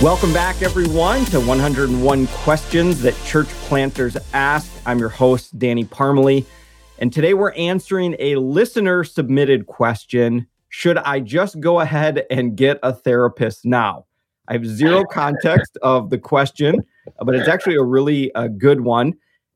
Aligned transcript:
Welcome 0.00 0.32
back, 0.32 0.62
everyone, 0.62 1.24
to 1.24 1.40
101 1.40 2.26
Questions 2.28 3.02
That 3.02 3.16
Church 3.24 3.48
Planters 3.48 4.16
Ask. 4.32 4.70
I'm 4.86 5.00
your 5.00 5.08
host, 5.08 5.58
Danny 5.58 5.84
Parmalee, 5.84 6.46
and 7.00 7.12
today 7.12 7.34
we're 7.34 7.52
answering 7.54 8.14
a 8.20 8.36
listener 8.36 9.02
submitted 9.02 9.66
question 9.66 10.46
Should 10.68 10.98
I 10.98 11.18
just 11.18 11.58
go 11.58 11.80
ahead 11.80 12.24
and 12.30 12.56
get 12.56 12.78
a 12.84 12.92
therapist 12.92 13.64
now? 13.64 14.06
I 14.46 14.52
have 14.52 14.64
zero 14.64 15.04
context 15.10 15.76
of 15.82 16.10
the 16.10 16.18
question, 16.18 16.76
but 17.20 17.34
it's 17.34 17.48
actually 17.48 17.74
a 17.74 17.82
really 17.82 18.32
uh, 18.36 18.46
good 18.46 18.82
one. 18.82 19.14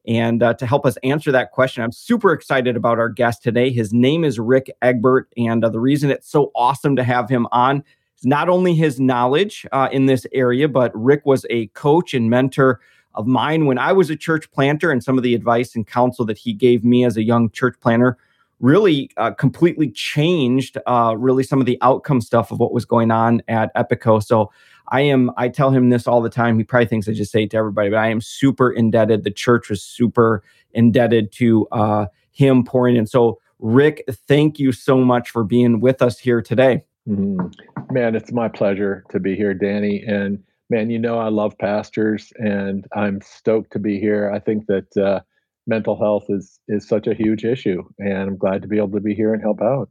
And 0.08 0.42
uh, 0.42 0.54
to 0.54 0.66
help 0.66 0.84
us 0.86 0.96
answer 1.04 1.30
that 1.30 1.52
question, 1.52 1.84
I'm 1.84 1.92
super 1.92 2.32
excited 2.32 2.76
about 2.76 2.98
our 2.98 3.08
guest 3.08 3.44
today. 3.44 3.70
His 3.70 3.92
name 3.92 4.24
is 4.24 4.40
Rick 4.40 4.72
Egbert. 4.82 5.32
And 5.36 5.64
uh, 5.64 5.68
the 5.68 5.78
reason 5.78 6.10
it's 6.10 6.28
so 6.28 6.50
awesome 6.56 6.96
to 6.96 7.04
have 7.04 7.28
him 7.28 7.46
on 7.52 7.84
not 8.24 8.48
only 8.48 8.74
his 8.74 9.00
knowledge 9.00 9.66
uh, 9.72 9.88
in 9.92 10.06
this 10.06 10.26
area, 10.32 10.68
but 10.68 10.92
Rick 10.94 11.22
was 11.24 11.46
a 11.50 11.66
coach 11.68 12.14
and 12.14 12.30
mentor 12.30 12.80
of 13.14 13.26
mine 13.26 13.66
when 13.66 13.78
I 13.78 13.92
was 13.92 14.10
a 14.10 14.16
church 14.16 14.50
planter, 14.52 14.90
and 14.90 15.02
some 15.02 15.18
of 15.18 15.24
the 15.24 15.34
advice 15.34 15.74
and 15.76 15.86
counsel 15.86 16.24
that 16.26 16.38
he 16.38 16.52
gave 16.52 16.84
me 16.84 17.04
as 17.04 17.16
a 17.16 17.22
young 17.22 17.50
church 17.50 17.76
planter 17.80 18.16
really 18.60 19.10
uh, 19.16 19.32
completely 19.32 19.90
changed 19.90 20.78
uh, 20.86 21.14
really 21.18 21.42
some 21.42 21.60
of 21.60 21.66
the 21.66 21.76
outcome 21.82 22.20
stuff 22.20 22.50
of 22.50 22.58
what 22.60 22.72
was 22.72 22.84
going 22.84 23.10
on 23.10 23.42
at 23.48 23.74
Epico. 23.74 24.22
So 24.22 24.50
I 24.88 25.00
am, 25.00 25.32
I 25.36 25.48
tell 25.48 25.70
him 25.70 25.90
this 25.90 26.06
all 26.06 26.22
the 26.22 26.30
time. 26.30 26.56
He 26.58 26.64
probably 26.64 26.86
thinks 26.86 27.08
I 27.08 27.12
just 27.12 27.32
say 27.32 27.42
it 27.42 27.50
to 27.50 27.56
everybody, 27.56 27.90
but 27.90 27.98
I 27.98 28.08
am 28.08 28.20
super 28.20 28.70
indebted. 28.70 29.24
The 29.24 29.30
church 29.32 29.68
was 29.68 29.82
super 29.82 30.44
indebted 30.72 31.32
to 31.32 31.66
uh, 31.72 32.06
him 32.30 32.64
pouring 32.64 32.96
in. 32.96 33.06
So, 33.06 33.40
Rick, 33.58 34.04
thank 34.28 34.58
you 34.58 34.70
so 34.72 34.98
much 34.98 35.30
for 35.30 35.44
being 35.44 35.80
with 35.80 36.00
us 36.00 36.18
here 36.18 36.40
today. 36.40 36.84
Mm-hmm. 37.08 37.92
Man, 37.92 38.14
it's 38.14 38.32
my 38.32 38.48
pleasure 38.48 39.04
to 39.10 39.18
be 39.18 39.36
here, 39.36 39.54
Danny. 39.54 40.02
And 40.06 40.42
man, 40.70 40.90
you 40.90 40.98
know 40.98 41.18
I 41.18 41.28
love 41.28 41.56
pastors, 41.58 42.32
and 42.36 42.86
I'm 42.94 43.20
stoked 43.20 43.72
to 43.72 43.78
be 43.78 43.98
here. 43.98 44.30
I 44.32 44.38
think 44.38 44.66
that 44.66 44.96
uh, 44.96 45.20
mental 45.66 45.98
health 45.98 46.26
is 46.28 46.60
is 46.68 46.86
such 46.86 47.06
a 47.06 47.14
huge 47.14 47.44
issue, 47.44 47.82
and 47.98 48.22
I'm 48.22 48.36
glad 48.36 48.62
to 48.62 48.68
be 48.68 48.78
able 48.78 48.92
to 48.92 49.00
be 49.00 49.14
here 49.14 49.34
and 49.34 49.42
help 49.42 49.60
out. 49.60 49.88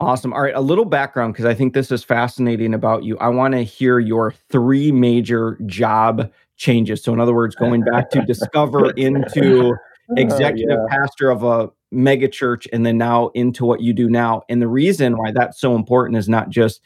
Awesome. 0.00 0.32
All 0.32 0.42
right, 0.42 0.54
a 0.54 0.60
little 0.60 0.84
background 0.84 1.32
because 1.32 1.44
I 1.44 1.54
think 1.54 1.74
this 1.74 1.92
is 1.92 2.02
fascinating 2.02 2.74
about 2.74 3.04
you. 3.04 3.16
I 3.18 3.28
want 3.28 3.54
to 3.54 3.62
hear 3.62 4.00
your 4.00 4.34
three 4.50 4.90
major 4.90 5.56
job 5.66 6.30
changes. 6.56 7.04
So, 7.04 7.12
in 7.12 7.20
other 7.20 7.34
words, 7.34 7.54
going 7.54 7.82
back 7.82 8.10
to 8.10 8.22
discover 8.26 8.90
into 8.90 9.76
executive 10.16 10.76
uh, 10.76 10.82
yeah. 10.82 10.96
pastor 10.96 11.30
of 11.30 11.44
a 11.44 11.70
mega 11.92 12.28
church 12.28 12.66
and 12.72 12.84
then 12.84 12.98
now 12.98 13.28
into 13.34 13.64
what 13.64 13.80
you 13.80 13.92
do 13.92 14.08
now. 14.08 14.42
And 14.48 14.60
the 14.60 14.68
reason 14.68 15.16
why 15.16 15.32
that's 15.32 15.60
so 15.60 15.74
important 15.74 16.16
is 16.18 16.28
not 16.28 16.48
just, 16.50 16.80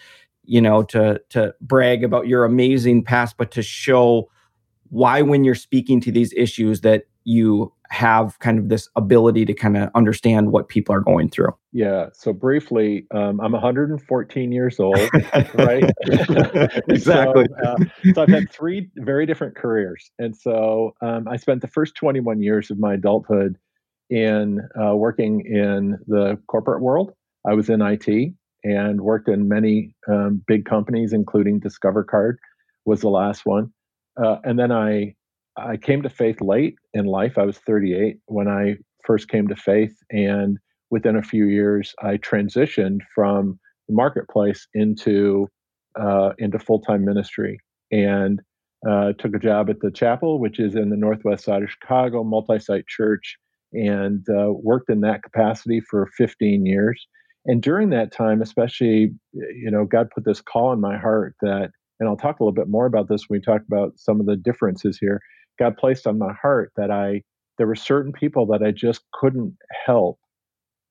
you 0.45 0.61
know, 0.61 0.83
to 0.85 1.21
to 1.31 1.55
brag 1.61 2.05
about 2.05 2.27
your 2.27 2.45
amazing 2.45 3.05
past, 3.05 3.37
but 3.39 3.51
to 3.53 3.63
show 3.63 4.29
why 4.91 5.23
when 5.23 5.45
you're 5.45 5.55
speaking 5.55 6.01
to 6.01 6.13
these 6.13 6.33
issues 6.35 6.83
that 6.83 7.05
you 7.25 7.73
have 7.91 8.39
kind 8.39 8.59
of 8.59 8.69
this 8.69 8.89
ability 8.97 9.45
to 9.45 9.53
kind 9.53 9.77
of 9.77 9.91
understand 9.95 10.53
what 10.53 10.69
people 10.69 10.95
are 10.95 11.01
going 11.01 11.29
through. 11.29 11.55
Yeah. 11.73 12.07
So 12.13 12.33
briefly, 12.33 13.07
um, 13.13 13.41
I'm 13.41 13.53
114 13.53 14.53
years 14.53 14.79
old, 14.81 14.97
right? 15.55 15.91
exactly. 16.89 17.47
so, 17.63 17.65
uh, 17.65 17.77
so, 18.15 18.23
I've 18.23 18.29
had 18.29 18.51
three 18.51 18.89
very 18.97 19.27
different 19.27 19.57
careers, 19.57 20.11
and 20.19 20.37
so 20.37 20.95
um, 21.01 21.27
I 21.29 21.37
spent 21.37 21.63
the 21.63 21.69
first 21.69 21.95
21 21.97 22.43
years 22.43 22.71
of 22.71 22.79
my 22.79 22.95
adulthood 22.95 23.57
in 24.11 24.61
uh, 24.81 24.95
working 24.95 25.45
in 25.47 25.99
the 26.07 26.39
corporate 26.47 26.83
world. 26.83 27.13
I 27.47 27.55
was 27.55 27.69
in 27.69 27.81
IT 27.83 28.35
and 28.65 29.01
worked 29.01 29.29
in 29.29 29.49
many 29.49 29.95
um, 30.09 30.43
big 30.47 30.65
companies, 30.65 31.13
including 31.13 31.61
Discover 31.61 32.05
Card 32.05 32.39
was 32.85 33.01
the 33.01 33.09
last 33.09 33.45
one. 33.45 33.73
Uh, 34.23 34.37
and 34.45 34.59
then 34.59 34.73
I 34.73 35.15
I 35.57 35.77
came 35.77 36.03
to 36.03 36.11
faith 36.11 36.41
late 36.41 36.77
in 36.93 37.07
life. 37.07 37.39
I 37.39 37.45
was 37.45 37.59
38 37.59 38.19
when 38.27 38.49
I 38.49 38.77
first 39.05 39.29
came 39.29 39.49
to 39.49 39.57
faith, 39.57 39.97
and 40.11 40.59
within 40.91 41.17
a 41.17 41.23
few 41.23 41.47
years, 41.47 41.95
I 42.03 42.19
transitioned 42.19 43.01
from 43.15 43.59
the 43.89 43.95
marketplace 43.95 44.67
into 44.75 45.49
uh, 45.99 46.33
into 46.39 46.59
full 46.59 46.81
time 46.81 47.05
ministry 47.05 47.59
and 47.91 48.41
uh, 48.89 49.13
took 49.19 49.35
a 49.35 49.39
job 49.39 49.71
at 49.71 49.81
the 49.81 49.91
chapel, 49.91 50.39
which 50.39 50.59
is 50.61 50.75
in 50.75 50.91
the 50.91 50.97
northwest 50.97 51.45
side 51.45 51.63
of 51.63 51.71
Chicago, 51.71 52.23
multi 52.23 52.59
site 52.59 52.87
church 52.87 53.37
and 53.73 54.27
uh, 54.29 54.53
worked 54.53 54.91
in 54.91 55.01
that 55.01 55.23
capacity 55.23 55.81
for 55.81 56.09
15 56.17 56.67
years. 56.67 57.07
And 57.47 57.63
during 57.63 57.91
that 57.91 58.13
time, 58.13 58.43
especially, 58.43 59.13
you 59.33 59.71
know, 59.71 59.85
God 59.85 60.09
put 60.15 60.25
this 60.25 60.41
call 60.41 60.73
in 60.73 60.81
my 60.81 60.99
heart 60.99 61.35
that, 61.43 61.71
and 62.01 62.09
I'll 62.09 62.17
talk 62.17 62.41
a 62.41 62.43
little 62.45 62.55
bit 62.55 62.69
more 62.69 62.87
about 62.87 63.09
this 63.09 63.29
when 63.29 63.39
we 63.39 63.45
talk 63.45 63.63
about 63.67 63.93
some 63.97 64.21
of 64.21 64.27
the 64.27 64.37
differences 64.37 64.99
here. 64.99 65.21
God 65.59 65.77
placed 65.77 66.07
on 66.07 66.19
my 66.19 66.33
heart 66.41 66.73
that 66.77 66.91
I, 66.91 67.23
there 67.57 67.67
were 67.67 67.77
certain 67.77 68.13
people 68.13 68.47
that 68.47 68.63
I 68.63 68.73
just 68.73 69.03
couldn't 69.13 69.57
help 69.87 70.19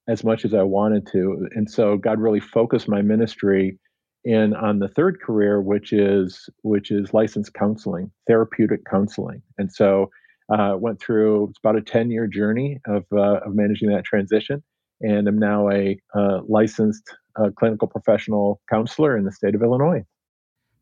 as 0.07 0.23
much 0.23 0.45
as 0.45 0.53
I 0.53 0.63
wanted 0.63 1.07
to. 1.11 1.47
And 1.55 1.69
so 1.69 1.97
God 1.97 2.19
really 2.19 2.39
focused 2.39 2.87
my 2.87 3.01
ministry 3.01 3.77
in 4.23 4.55
on 4.55 4.79
the 4.79 4.87
third 4.87 5.21
career, 5.21 5.61
which 5.61 5.93
is 5.93 6.49
which 6.63 6.91
is 6.91 7.13
licensed 7.13 7.53
counseling, 7.53 8.11
therapeutic 8.27 8.81
counseling. 8.89 9.41
And 9.57 9.71
so 9.71 10.09
uh, 10.49 10.75
went 10.77 10.99
through 10.99 11.49
it's 11.49 11.59
about 11.59 11.75
a 11.75 11.81
10 11.81 12.11
year 12.11 12.27
journey 12.27 12.79
of, 12.87 13.03
uh, 13.11 13.39
of 13.45 13.55
managing 13.55 13.89
that 13.89 14.03
transition 14.03 14.63
and 15.01 15.27
i'm 15.27 15.37
now 15.37 15.69
a 15.69 15.97
uh, 16.15 16.41
licensed 16.47 17.15
uh, 17.37 17.49
clinical 17.57 17.87
professional 17.87 18.61
counselor 18.69 19.17
in 19.17 19.25
the 19.25 19.31
state 19.31 19.55
of 19.55 19.61
illinois. 19.61 20.03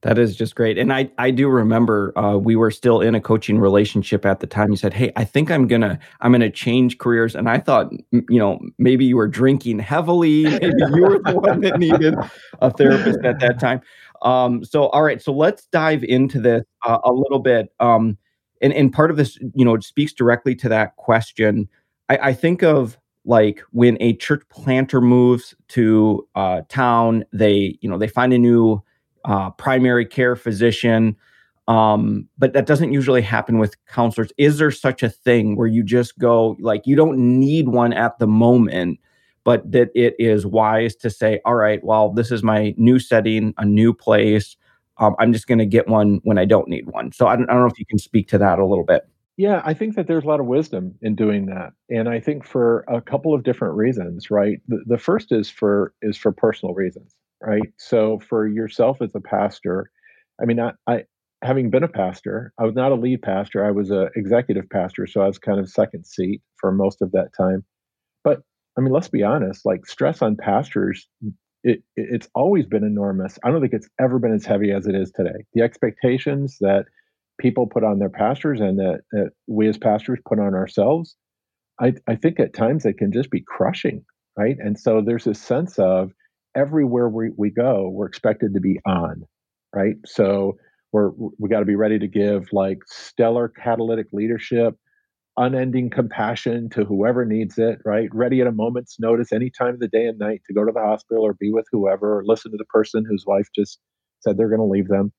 That 0.02 0.18
is 0.18 0.36
just 0.36 0.56
great 0.56 0.78
and 0.78 0.92
i 0.92 1.10
i 1.18 1.32
do 1.32 1.48
remember 1.48 2.18
uh, 2.20 2.36
we 2.36 2.58
were 2.58 2.72
still 2.72 3.00
in 3.00 3.16
a 3.16 3.22
coaching 3.22 3.58
relationship 3.58 4.26
at 4.26 4.42
the 4.42 4.48
time. 4.48 4.72
You 4.72 4.76
said 4.76 4.94
hey 4.94 5.14
i 5.16 5.24
think 5.24 5.50
i'm 5.50 5.66
gonna 5.66 5.98
i'm 6.20 6.34
gonna 6.34 6.50
change 6.50 6.98
careers 6.98 7.34
and 7.34 7.50
i 7.50 7.58
thought 7.58 7.90
you 8.12 8.38
know 8.38 8.60
maybe 8.78 9.06
you 9.06 9.16
were 9.16 9.30
drinking 9.30 9.80
heavily 9.80 10.44
maybe 10.44 10.74
you 10.94 11.02
were 11.04 11.20
the 11.20 11.40
one 11.40 11.62
that 11.62 11.80
needed 11.80 12.16
a 12.60 12.70
therapist 12.70 13.20
at 13.24 13.40
that 13.40 13.60
time. 13.60 13.82
Um, 14.24 14.66
so 14.66 14.88
all 14.88 15.04
right 15.04 15.22
so 15.22 15.32
let's 15.32 15.68
dive 15.68 16.04
into 16.04 16.42
this 16.42 16.64
uh, 16.86 17.00
a 17.06 17.14
little 17.14 17.40
bit. 17.40 17.70
Um, 17.80 18.18
and 18.64 18.74
and 18.74 18.92
part 18.92 19.12
of 19.12 19.18
this 19.18 19.38
you 19.54 19.64
know 19.64 19.76
it 19.76 19.84
speaks 19.84 20.14
directly 20.14 20.56
to 20.56 20.70
that 20.70 20.96
question. 20.96 21.70
I, 22.10 22.18
I 22.18 22.34
think 22.34 22.64
of 22.64 22.98
like 23.26 23.62
when 23.72 23.98
a 24.02 24.16
church 24.16 24.44
planter 24.50 25.02
moves 25.02 25.54
to 25.70 26.28
uh, 26.36 26.62
town 26.70 27.24
they 27.32 27.78
you 27.82 27.90
know 27.90 27.98
they 27.98 28.08
find 28.08 28.34
a 28.34 28.40
new 28.40 28.82
uh, 29.26 29.52
primary 29.52 30.06
care 30.06 30.36
physician 30.36 31.16
um, 31.68 32.28
but 32.38 32.52
that 32.54 32.66
doesn't 32.66 32.92
usually 32.92 33.22
happen 33.22 33.58
with 33.58 33.78
counselors. 33.86 34.34
Is 34.38 34.58
there 34.58 34.72
such 34.72 35.02
a 35.02 35.10
thing 35.10 35.56
where 35.56 35.68
you 35.68 35.82
just 35.82 36.20
go 36.20 36.58
like 36.60 36.86
you 36.86 36.96
don't 36.96 37.18
need 37.18 37.70
one 37.70 37.94
at 37.94 38.20
the 38.20 38.28
moment 38.28 39.00
but 39.46 39.70
that 39.72 39.90
it 39.96 40.16
is 40.20 40.46
wise 40.46 40.96
to 40.96 41.10
say 41.10 41.40
all 41.46 41.56
right 41.56 41.84
well 41.84 42.12
this 42.12 42.32
is 42.32 42.44
my 42.44 42.74
new 42.78 43.00
setting 43.00 43.54
a 43.58 43.66
new 43.66 43.94
place 43.94 44.56
um, 44.98 45.16
I'm 45.20 45.34
just 45.34 45.48
going 45.48 45.60
to 45.60 45.66
get 45.66 45.88
one 45.88 46.20
when 46.24 46.38
I 46.38 46.46
don't 46.46 46.68
need 46.68 46.88
one. 46.88 47.12
So 47.12 47.28
I 47.28 47.36
don't, 47.36 47.50
I 47.50 47.54
don't 47.54 47.64
know 47.64 47.68
if 47.68 47.80
you 47.80 47.86
can 47.86 48.00
speak 48.00 48.28
to 48.30 48.38
that 48.38 48.60
a 48.60 48.66
little 48.66 48.86
bit. 48.86 49.08
Yeah, 49.36 49.62
I 49.66 49.74
think 49.74 49.96
that 49.96 50.08
there's 50.08 50.24
a 50.24 50.28
lot 50.28 50.40
of 50.40 50.46
wisdom 50.46 50.94
in 51.02 51.16
doing 51.16 51.48
that, 51.48 51.74
and 51.90 52.08
I 52.08 52.20
think 52.20 52.46
for 52.46 52.86
a 52.88 53.02
couple 53.02 53.34
of 53.34 53.44
different 53.44 53.74
reasons. 53.76 54.30
Right, 54.30 54.62
the, 54.68 54.84
the 54.86 54.98
first 55.00 55.32
is 55.32 55.50
for 55.50 55.94
is 56.04 56.18
for 56.18 56.32
personal 56.32 56.76
reasons. 56.76 57.16
Right, 57.42 57.74
so 57.78 58.20
for 58.20 58.48
yourself 58.48 59.02
as 59.02 59.16
a 59.16 59.20
pastor, 59.20 59.90
I 60.40 60.46
mean, 60.46 60.60
I, 60.60 60.74
I 60.88 61.06
having 61.42 61.72
been 61.72 61.84
a 61.84 61.88
pastor, 61.88 62.54
I 62.60 62.64
was 62.64 62.76
not 62.76 62.92
a 62.92 62.96
lead 62.96 63.24
pastor. 63.24 63.66
I 63.66 63.72
was 63.72 63.90
a 63.90 64.10
executive 64.16 64.70
pastor, 64.70 65.08
so 65.08 65.22
I 65.22 65.28
was 65.28 65.40
kind 65.40 65.60
of 65.60 65.68
second 65.68 66.06
seat 66.06 66.42
for 66.58 66.72
most 66.72 67.02
of 67.02 67.12
that 67.14 67.32
time. 67.36 67.66
But 68.24 68.42
I 68.78 68.82
mean, 68.82 68.94
let's 68.94 69.10
be 69.10 69.24
honest. 69.24 69.66
Like 69.66 69.88
stress 69.88 70.22
on 70.22 70.36
pastors 70.36 71.08
it, 71.64 71.84
it's 71.96 72.28
always 72.36 72.66
been 72.66 72.84
enormous. 72.84 73.40
I 73.44 73.52
don't 73.52 73.62
think 73.62 73.74
it's 73.74 73.90
ever 74.00 74.20
been 74.20 74.34
as 74.34 74.46
heavy 74.46 74.72
as 74.72 74.86
it 74.88 74.96
is 74.96 75.12
today. 75.12 75.46
The 75.54 75.62
expectations 75.62 76.58
that 76.62 76.86
people 77.40 77.68
put 77.68 77.84
on 77.84 78.00
their 78.00 78.10
pastors 78.10 78.60
and 78.60 78.78
that, 78.80 79.02
that 79.12 79.32
we 79.48 79.68
as 79.68 79.78
pastors 79.78 80.20
put 80.28 80.40
on 80.40 80.54
ourselves, 80.54 81.16
I, 81.82 81.94
I 82.08 82.16
think 82.16 82.40
at 82.40 82.54
times 82.54 82.86
it 82.86 82.98
can 82.98 83.12
just 83.12 83.32
be 83.32 83.44
crushing, 83.46 84.04
right? 84.38 84.58
And 84.60 84.80
so 84.80 85.02
there's 85.02 85.24
this 85.24 85.42
sense 85.42 85.80
of 85.80 86.12
everywhere 86.56 87.10
we, 87.10 87.32
we 87.36 87.50
go, 87.50 87.90
we're 87.90 88.08
expected 88.08 88.54
to 88.54 88.60
be 88.60 88.80
on, 88.86 89.24
right? 89.74 89.96
So 90.06 90.58
we're 90.92 91.10
we 91.40 91.50
got 91.50 91.60
to 91.60 91.66
be 91.66 91.76
ready 91.76 91.98
to 92.00 92.08
give 92.08 92.50
like 92.52 92.78
stellar 92.86 93.50
catalytic 93.50 94.08
leadership 94.14 94.76
unending 95.38 95.90
compassion 95.90 96.70
to 96.70 96.86
whoever 96.86 97.26
needs 97.26 97.58
it, 97.58 97.80
right? 97.86 98.10
Ready 98.14 98.42
at 98.42 98.48
a 98.48 98.52
moment's 98.52 99.00
notice, 99.00 99.32
any 99.32 99.50
time 99.50 99.74
of 99.74 99.80
the 99.80 99.88
day 99.88 100.06
and 100.06 100.20
night 100.20 100.42
to 100.48 100.54
go 100.54 100.64
to 100.64 100.72
the 100.72 100.80
hospital 100.80 101.24
or 101.24 101.34
be 101.34 101.52
with 101.52 101.66
whoever 101.72 102.20
or 102.20 102.24
listen 102.26 102.52
to 102.52 102.58
the 102.58 102.66
person 102.66 103.06
whose 103.08 103.26
wife 103.26 103.48
just 103.56 103.80
said 104.20 104.38
they're 104.38 104.50
going 104.50 104.60
to 104.60 104.66
leave 104.66 104.88
them. 104.88 105.12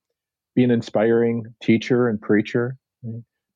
Be 0.55 0.65
an 0.65 0.71
inspiring 0.71 1.45
teacher 1.63 2.09
and 2.09 2.21
preacher. 2.21 2.77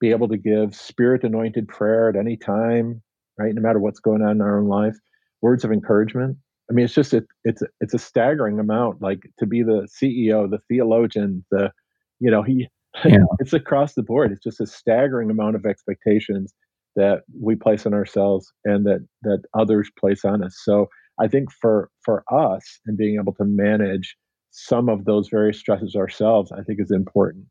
Be 0.01 0.11
able 0.11 0.29
to 0.29 0.37
give 0.37 0.75
spirit 0.75 1.25
anointed 1.25 1.69
prayer 1.69 2.09
at 2.09 2.17
any 2.17 2.37
time, 2.37 3.03
right? 3.39 3.55
No 3.55 3.63
matter 3.63 3.79
what's 3.79 4.01
going 4.01 4.23
on 4.23 4.33
in 4.33 4.41
our 4.41 4.61
own 4.61 4.69
life. 4.69 4.97
Words 5.43 5.65
of 5.65 5.73
encouragement. 5.73 6.37
I 6.71 6.75
mean, 6.75 6.85
it's 6.85 6.95
just 6.95 7.15
it, 7.15 7.25
it's 7.45 7.63
it's 7.81 7.95
a 7.95 7.99
staggering 7.99 8.59
amount. 8.59 9.01
Like 9.01 9.21
to 9.39 9.47
be 9.47 9.63
the 9.63 9.89
CEO, 9.89 10.51
the 10.51 10.59
theologian, 10.69 11.45
the 11.51 11.73
You 12.21 12.31
know, 12.31 12.43
he 12.43 12.69
yeah. 13.05 13.19
it's 13.39 13.53
across 13.53 13.95
the 13.95 14.03
board. 14.03 14.33
It's 14.33 14.43
just 14.43 14.61
a 14.61 14.67
staggering 14.67 15.31
amount 15.31 15.57
of 15.57 15.67
expectations 15.67 16.55
that 16.97 17.23
we 17.41 17.55
place 17.55 17.87
on 17.87 17.95
ourselves 17.95 18.53
and 18.65 18.85
that 18.87 19.07
that 19.23 19.43
others 19.59 19.91
place 19.99 20.25
on 20.25 20.43
us. 20.43 20.57
So 20.65 20.89
I 21.21 21.29
think 21.29 21.51
for 21.53 21.91
for 22.05 22.25
us 22.33 22.81
and 22.87 22.97
being 22.97 23.19
able 23.21 23.35
to 23.35 23.45
manage 23.45 24.17
some 24.51 24.89
of 24.89 25.05
those 25.05 25.29
various 25.29 25.59
stresses 25.59 25.95
ourselves, 25.95 26.51
I 26.53 26.63
think 26.63 26.81
is 26.81 26.91
important. 26.91 27.45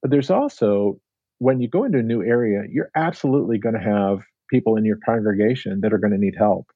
But 0.00 0.10
there's 0.10 0.30
also 0.30 0.98
when 1.38 1.60
you 1.60 1.68
go 1.68 1.84
into 1.84 1.98
a 1.98 2.02
new 2.02 2.22
area, 2.22 2.62
you're 2.70 2.90
absolutely 2.96 3.58
going 3.58 3.74
to 3.74 3.80
have 3.80 4.20
people 4.48 4.76
in 4.76 4.84
your 4.84 4.98
congregation 5.04 5.80
that 5.82 5.92
are 5.92 5.98
going 5.98 6.12
to 6.12 6.18
need 6.18 6.34
help. 6.38 6.66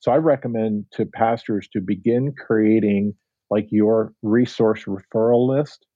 So 0.00 0.10
I 0.10 0.16
recommend 0.16 0.86
to 0.92 1.06
pastors 1.06 1.68
to 1.74 1.80
begin 1.80 2.32
creating 2.32 3.14
like 3.50 3.66
your 3.70 4.12
resource 4.22 4.84
referral 4.84 5.48
list 5.48 5.86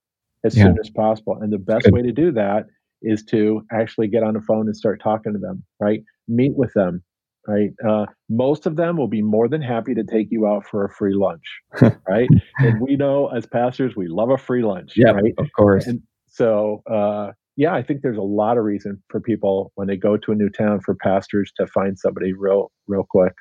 as 0.44 0.56
yeah. 0.56 0.64
soon 0.64 0.78
as 0.78 0.90
possible. 0.90 1.38
And 1.40 1.52
the 1.52 1.58
best 1.58 1.90
way 1.90 2.02
to 2.02 2.12
do 2.12 2.32
that 2.32 2.66
is 3.02 3.24
to 3.24 3.62
actually 3.72 4.08
get 4.08 4.22
on 4.22 4.34
the 4.34 4.40
phone 4.40 4.66
and 4.66 4.76
start 4.76 5.00
talking 5.02 5.32
to 5.32 5.38
them, 5.38 5.64
right? 5.80 6.00
Meet 6.28 6.52
with 6.56 6.72
them, 6.74 7.02
right? 7.46 7.70
Uh, 7.86 8.06
most 8.28 8.66
of 8.66 8.76
them 8.76 8.96
will 8.96 9.08
be 9.08 9.22
more 9.22 9.48
than 9.48 9.62
happy 9.62 9.94
to 9.94 10.04
take 10.04 10.28
you 10.30 10.46
out 10.46 10.64
for 10.66 10.84
a 10.84 10.90
free 10.90 11.14
lunch, 11.14 11.44
right? 12.08 12.28
and 12.58 12.80
we 12.80 12.96
know 12.96 13.28
as 13.28 13.46
pastors, 13.46 13.94
we 13.96 14.06
love 14.08 14.30
a 14.30 14.38
free 14.38 14.62
lunch, 14.62 14.92
yeah, 14.96 15.10
right? 15.10 15.34
Of 15.38 15.48
course. 15.56 15.86
And 15.86 16.00
so, 16.28 16.82
uh, 16.90 17.32
yeah, 17.56 17.72
I 17.72 17.82
think 17.82 18.02
there's 18.02 18.18
a 18.18 18.22
lot 18.22 18.58
of 18.58 18.64
reason 18.64 19.02
for 19.08 19.20
people 19.20 19.70
when 19.76 19.86
they 19.86 19.96
go 19.96 20.16
to 20.16 20.32
a 20.32 20.34
new 20.34 20.48
town 20.50 20.80
for 20.80 20.94
pastors 20.94 21.52
to 21.56 21.66
find 21.68 21.98
somebody 21.98 22.32
real, 22.32 22.72
real 22.88 23.06
quick. 23.08 23.34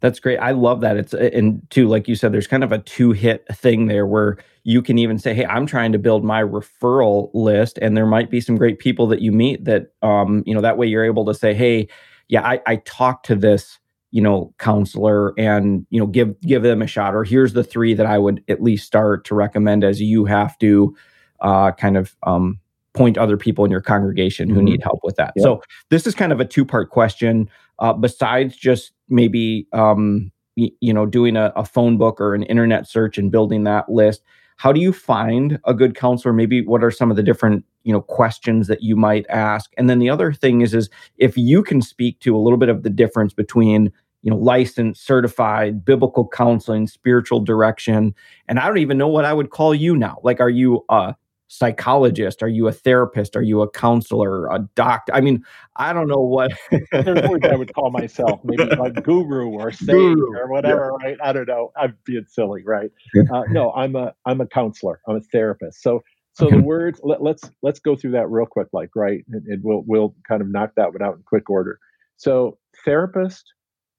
That's 0.00 0.20
great. 0.20 0.38
I 0.38 0.52
love 0.52 0.80
that. 0.82 0.96
It's 0.96 1.12
and 1.12 1.68
too, 1.70 1.88
like 1.88 2.06
you 2.06 2.14
said, 2.14 2.32
there's 2.32 2.46
kind 2.46 2.62
of 2.62 2.70
a 2.70 2.78
two 2.78 3.10
hit 3.12 3.44
thing 3.52 3.86
there 3.86 4.06
where 4.06 4.38
you 4.62 4.80
can 4.80 4.96
even 4.96 5.18
say, 5.18 5.34
"Hey, 5.34 5.44
I'm 5.44 5.66
trying 5.66 5.90
to 5.92 5.98
build 5.98 6.24
my 6.24 6.40
referral 6.40 7.30
list," 7.34 7.78
and 7.82 7.96
there 7.96 8.06
might 8.06 8.30
be 8.30 8.40
some 8.40 8.56
great 8.56 8.78
people 8.78 9.08
that 9.08 9.20
you 9.20 9.32
meet 9.32 9.64
that, 9.64 9.88
um, 10.02 10.44
you 10.46 10.54
know, 10.54 10.60
that 10.60 10.78
way 10.78 10.86
you're 10.86 11.04
able 11.04 11.24
to 11.24 11.34
say, 11.34 11.52
"Hey, 11.52 11.88
yeah, 12.28 12.46
I, 12.46 12.60
I 12.66 12.76
talked 12.76 13.26
to 13.26 13.34
this, 13.34 13.80
you 14.12 14.22
know, 14.22 14.54
counselor, 14.58 15.32
and 15.36 15.84
you 15.90 15.98
know, 15.98 16.06
give 16.06 16.40
give 16.42 16.62
them 16.62 16.80
a 16.80 16.86
shot." 16.86 17.12
Or 17.16 17.24
here's 17.24 17.52
the 17.52 17.64
three 17.64 17.94
that 17.94 18.06
I 18.06 18.18
would 18.18 18.44
at 18.48 18.62
least 18.62 18.86
start 18.86 19.24
to 19.26 19.34
recommend 19.34 19.82
as 19.82 20.00
you 20.00 20.26
have 20.26 20.56
to, 20.58 20.94
uh, 21.40 21.72
kind 21.72 21.96
of 21.96 22.14
um, 22.22 22.60
point 22.94 23.18
other 23.18 23.36
people 23.36 23.64
in 23.64 23.70
your 23.72 23.80
congregation 23.80 24.48
who 24.48 24.56
mm-hmm. 24.56 24.64
need 24.66 24.82
help 24.82 25.00
with 25.02 25.16
that. 25.16 25.32
Yeah. 25.34 25.42
So 25.42 25.62
this 25.90 26.06
is 26.06 26.14
kind 26.14 26.30
of 26.30 26.38
a 26.38 26.44
two 26.44 26.64
part 26.64 26.90
question. 26.90 27.50
Uh, 27.80 27.92
besides 27.92 28.56
just 28.56 28.92
maybe 29.08 29.66
um, 29.72 30.30
y- 30.56 30.70
you 30.80 30.92
know 30.92 31.06
doing 31.06 31.36
a, 31.36 31.52
a, 31.56 31.64
phone 31.64 31.96
book 31.96 32.20
or 32.20 32.34
an 32.34 32.42
internet 32.44 32.88
search 32.88 33.18
and 33.18 33.30
building 33.30 33.64
that 33.64 33.88
list, 33.88 34.22
how 34.56 34.72
do 34.72 34.80
you 34.80 34.92
find 34.92 35.58
a 35.64 35.74
good 35.74 35.94
counselor? 35.94 36.32
Maybe 36.32 36.64
what 36.64 36.84
are 36.84 36.90
some 36.90 37.10
of 37.10 37.16
the 37.16 37.22
different 37.22 37.64
you 37.84 37.92
know 37.92 38.00
questions 38.00 38.66
that 38.68 38.82
you 38.82 38.96
might 38.96 39.26
ask? 39.28 39.72
And 39.76 39.88
then 39.88 39.98
the 39.98 40.10
other 40.10 40.32
thing 40.32 40.60
is 40.60 40.74
is 40.74 40.90
if 41.16 41.36
you 41.36 41.62
can 41.62 41.80
speak 41.82 42.20
to 42.20 42.36
a 42.36 42.38
little 42.38 42.58
bit 42.58 42.68
of 42.68 42.82
the 42.82 42.90
difference 42.90 43.32
between 43.32 43.92
you 44.22 44.30
know 44.30 44.36
licensed 44.36 45.06
certified 45.06 45.84
biblical 45.84 46.28
counseling 46.28 46.86
spiritual 46.86 47.40
direction 47.40 48.14
and 48.48 48.58
i 48.58 48.66
don't 48.66 48.78
even 48.78 48.98
know 48.98 49.06
what 49.06 49.24
i 49.24 49.32
would 49.32 49.50
call 49.50 49.74
you 49.74 49.96
now 49.96 50.18
like 50.24 50.40
are 50.40 50.50
you 50.50 50.84
a 50.88 51.14
psychologist? 51.48 52.42
Are 52.42 52.48
you 52.48 52.68
a 52.68 52.72
therapist? 52.72 53.36
Are 53.36 53.42
you 53.42 53.62
a 53.62 53.70
counselor, 53.70 54.46
a 54.46 54.60
doctor? 54.74 55.14
I 55.14 55.20
mean, 55.20 55.42
I 55.76 55.92
don't 55.92 56.08
know 56.08 56.20
what. 56.20 56.52
There's 56.92 57.28
words 57.28 57.44
I 57.44 57.56
would 57.56 57.74
call 57.74 57.90
myself, 57.90 58.40
maybe 58.44 58.64
like 58.76 59.02
guru 59.02 59.48
or 59.48 59.72
sage 59.72 59.88
guru. 59.88 60.38
or 60.38 60.48
whatever, 60.48 60.92
yeah. 61.00 61.08
right? 61.08 61.18
I 61.22 61.32
don't 61.32 61.48
know. 61.48 61.72
I'm 61.76 61.96
being 62.04 62.26
silly, 62.28 62.62
right? 62.64 62.90
Uh, 63.32 63.42
no, 63.50 63.72
I'm 63.72 63.96
a 63.96 64.14
I'm 64.24 64.40
a 64.40 64.46
counselor. 64.46 65.00
I'm 65.08 65.16
a 65.16 65.20
therapist. 65.20 65.82
So 65.82 66.02
so 66.34 66.46
okay. 66.46 66.56
the 66.56 66.62
words 66.62 67.00
let, 67.02 67.16
us 67.16 67.22
let's, 67.22 67.50
let's 67.62 67.80
go 67.80 67.96
through 67.96 68.12
that 68.12 68.30
real 68.30 68.46
quick, 68.46 68.68
like 68.72 68.90
right, 68.94 69.24
and, 69.32 69.44
and 69.46 69.62
we'll 69.64 69.82
we'll 69.86 70.14
kind 70.26 70.40
of 70.40 70.48
knock 70.48 70.70
that 70.76 70.92
one 70.92 71.02
out 71.02 71.16
in 71.16 71.22
quick 71.24 71.50
order. 71.50 71.80
So 72.16 72.58
therapist 72.84 73.44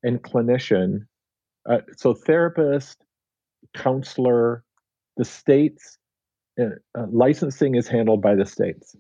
and 0.04 0.22
clinician. 0.24 1.06
Uh, 1.70 1.80
so 1.98 2.14
therapist, 2.14 3.04
counselor, 3.76 4.64
the 5.18 5.26
states 5.26 5.99
uh, 6.60 7.06
licensing 7.12 7.76
is 7.76 7.88
handled 7.88 8.22
by 8.22 8.36
the 8.36 8.46
states. 8.46 8.96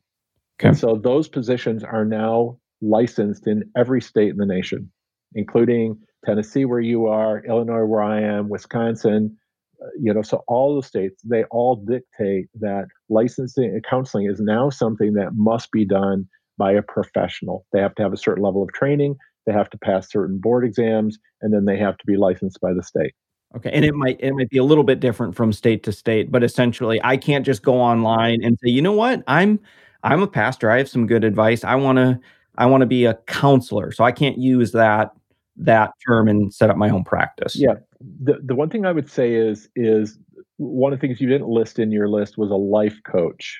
Okay. 0.59 0.69
And 0.69 0.77
so 0.77 0.95
those 0.95 1.27
positions 1.27 1.83
are 1.83 2.05
now 2.05 2.57
licensed 2.81 3.47
in 3.47 3.63
every 3.77 4.01
state 4.01 4.29
in 4.29 4.37
the 4.37 4.45
nation, 4.45 4.91
including 5.33 5.97
Tennessee, 6.25 6.65
where 6.65 6.79
you 6.79 7.07
are, 7.07 7.43
Illinois, 7.45 7.85
where 7.85 8.03
I 8.03 8.21
am, 8.21 8.49
Wisconsin. 8.49 9.37
Uh, 9.81 9.87
you 9.99 10.13
know, 10.13 10.21
so 10.21 10.43
all 10.47 10.75
the 10.75 10.85
states 10.85 11.21
they 11.23 11.43
all 11.45 11.77
dictate 11.77 12.47
that 12.59 12.87
licensing 13.09 13.65
and 13.65 13.83
counseling 13.83 14.29
is 14.29 14.41
now 14.41 14.69
something 14.69 15.13
that 15.13 15.31
must 15.35 15.71
be 15.71 15.85
done 15.85 16.27
by 16.57 16.73
a 16.73 16.81
professional. 16.81 17.65
They 17.71 17.79
have 17.79 17.95
to 17.95 18.03
have 18.03 18.13
a 18.13 18.17
certain 18.17 18.43
level 18.43 18.61
of 18.61 18.73
training. 18.73 19.15
They 19.45 19.53
have 19.53 19.69
to 19.69 19.77
pass 19.77 20.11
certain 20.11 20.39
board 20.39 20.65
exams, 20.65 21.17
and 21.41 21.53
then 21.53 21.65
they 21.65 21.77
have 21.77 21.97
to 21.97 22.05
be 22.05 22.17
licensed 22.17 22.59
by 22.59 22.73
the 22.73 22.83
state. 22.83 23.13
Okay, 23.55 23.71
and 23.71 23.83
it 23.83 23.95
might 23.95 24.19
it 24.19 24.33
might 24.33 24.49
be 24.49 24.59
a 24.59 24.63
little 24.63 24.83
bit 24.83 24.99
different 24.99 25.35
from 25.35 25.51
state 25.51 25.81
to 25.83 25.91
state, 25.91 26.31
but 26.31 26.43
essentially, 26.43 26.99
I 27.03 27.17
can't 27.17 27.45
just 27.45 27.63
go 27.63 27.81
online 27.81 28.43
and 28.43 28.57
say, 28.63 28.69
you 28.69 28.81
know 28.81 28.91
what, 28.91 29.23
I'm 29.27 29.59
I'm 30.03 30.21
a 30.21 30.27
pastor. 30.27 30.69
I 30.69 30.77
have 30.77 30.89
some 30.89 31.07
good 31.07 31.23
advice. 31.23 31.63
I 31.63 31.75
want 31.75 31.97
to 31.97 32.19
I 32.57 32.67
want 32.67 32.81
to 32.81 32.87
be 32.87 33.05
a 33.05 33.15
counselor, 33.25 33.91
so 33.91 34.03
I 34.03 34.11
can't 34.11 34.37
use 34.37 34.71
that 34.73 35.13
that 35.57 35.91
term 36.07 36.27
and 36.27 36.53
set 36.53 36.69
up 36.69 36.77
my 36.77 36.89
own 36.89 37.03
practice. 37.03 37.55
Yeah, 37.55 37.75
the 38.21 38.39
the 38.43 38.53
one 38.53 38.69
thing 38.69 38.85
I 38.85 38.91
would 38.91 39.09
say 39.09 39.33
is 39.33 39.67
is 39.75 40.19
one 40.57 40.93
of 40.93 40.99
the 40.99 41.07
things 41.07 41.19
you 41.19 41.27
didn't 41.27 41.47
list 41.47 41.79
in 41.79 41.91
your 41.91 42.07
list 42.07 42.37
was 42.37 42.51
a 42.51 42.55
life 42.55 42.99
coach. 43.03 43.59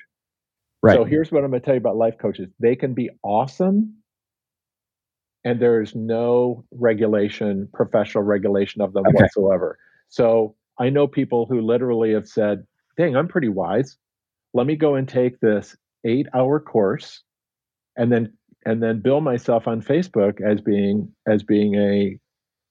Right. 0.82 0.94
So 0.94 1.04
here's 1.04 1.32
what 1.32 1.42
I'm 1.42 1.50
going 1.50 1.60
to 1.60 1.64
tell 1.64 1.74
you 1.74 1.80
about 1.80 1.96
life 1.96 2.16
coaches. 2.18 2.48
They 2.58 2.76
can 2.76 2.94
be 2.94 3.10
awesome 3.22 3.94
and 5.44 5.60
there's 5.60 5.94
no 5.94 6.64
regulation, 6.70 7.68
professional 7.72 8.24
regulation 8.24 8.82
of 8.82 8.92
them 8.92 9.06
okay. 9.06 9.22
whatsoever. 9.22 9.78
So 10.08 10.54
I 10.78 10.90
know 10.90 11.06
people 11.06 11.46
who 11.46 11.60
literally 11.60 12.12
have 12.12 12.28
said, 12.28 12.66
dang, 12.96 13.16
I'm 13.16 13.28
pretty 13.28 13.48
wise. 13.48 13.96
Let 14.52 14.66
me 14.66 14.76
go 14.76 14.96
and 14.96 15.08
take 15.08 15.40
this 15.40 15.76
eight 16.04 16.26
hour 16.34 16.60
course 16.60 17.22
and 17.96 18.10
then 18.10 18.32
and 18.66 18.82
then 18.82 19.00
bill 19.00 19.20
myself 19.20 19.66
on 19.66 19.82
Facebook 19.82 20.40
as 20.40 20.60
being 20.60 21.12
as 21.26 21.42
being 21.42 21.74
a 21.76 22.18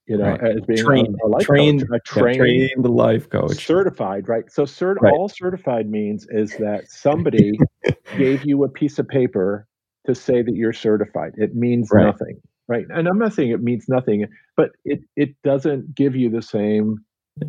you 0.07 0.17
know 0.17 0.31
right. 0.31 0.57
as 0.57 0.61
being 0.67 0.83
trained, 0.83 1.15
a, 1.23 1.27
a 1.27 1.29
life 1.29 1.45
trained, 1.45 1.87
coach, 1.87 1.99
a 1.99 2.19
trained, 2.19 2.35
yeah, 2.37 2.41
trained 2.43 2.85
life 2.85 3.29
coach, 3.29 3.65
certified, 3.65 4.27
right? 4.27 4.51
So 4.51 4.63
cert, 4.63 4.95
right. 5.01 5.13
all 5.13 5.29
certified 5.29 5.89
means 5.89 6.27
is 6.29 6.51
that 6.57 6.89
somebody 6.89 7.57
gave 8.17 8.43
you 8.45 8.63
a 8.63 8.69
piece 8.69 8.99
of 8.99 9.07
paper 9.07 9.67
to 10.05 10.15
say 10.15 10.41
that 10.41 10.55
you're 10.55 10.73
certified. 10.73 11.33
It 11.37 11.55
means 11.55 11.89
right. 11.91 12.05
nothing 12.05 12.41
right? 12.69 12.85
And 12.89 13.07
I'm 13.07 13.19
not 13.19 13.33
saying 13.33 13.49
it 13.49 13.61
means 13.61 13.85
nothing, 13.89 14.25
but 14.55 14.71
it 14.85 15.01
it 15.17 15.35
doesn't 15.43 15.93
give 15.93 16.15
you 16.15 16.29
the 16.29 16.41
same 16.41 17.03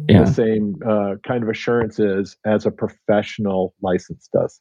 yeah. 0.08 0.24
the 0.24 0.32
same 0.32 0.76
uh, 0.86 1.14
kind 1.26 1.44
of 1.44 1.48
assurances 1.48 2.36
as 2.44 2.66
a 2.66 2.70
professional 2.70 3.74
license 3.82 4.28
does. 4.32 4.60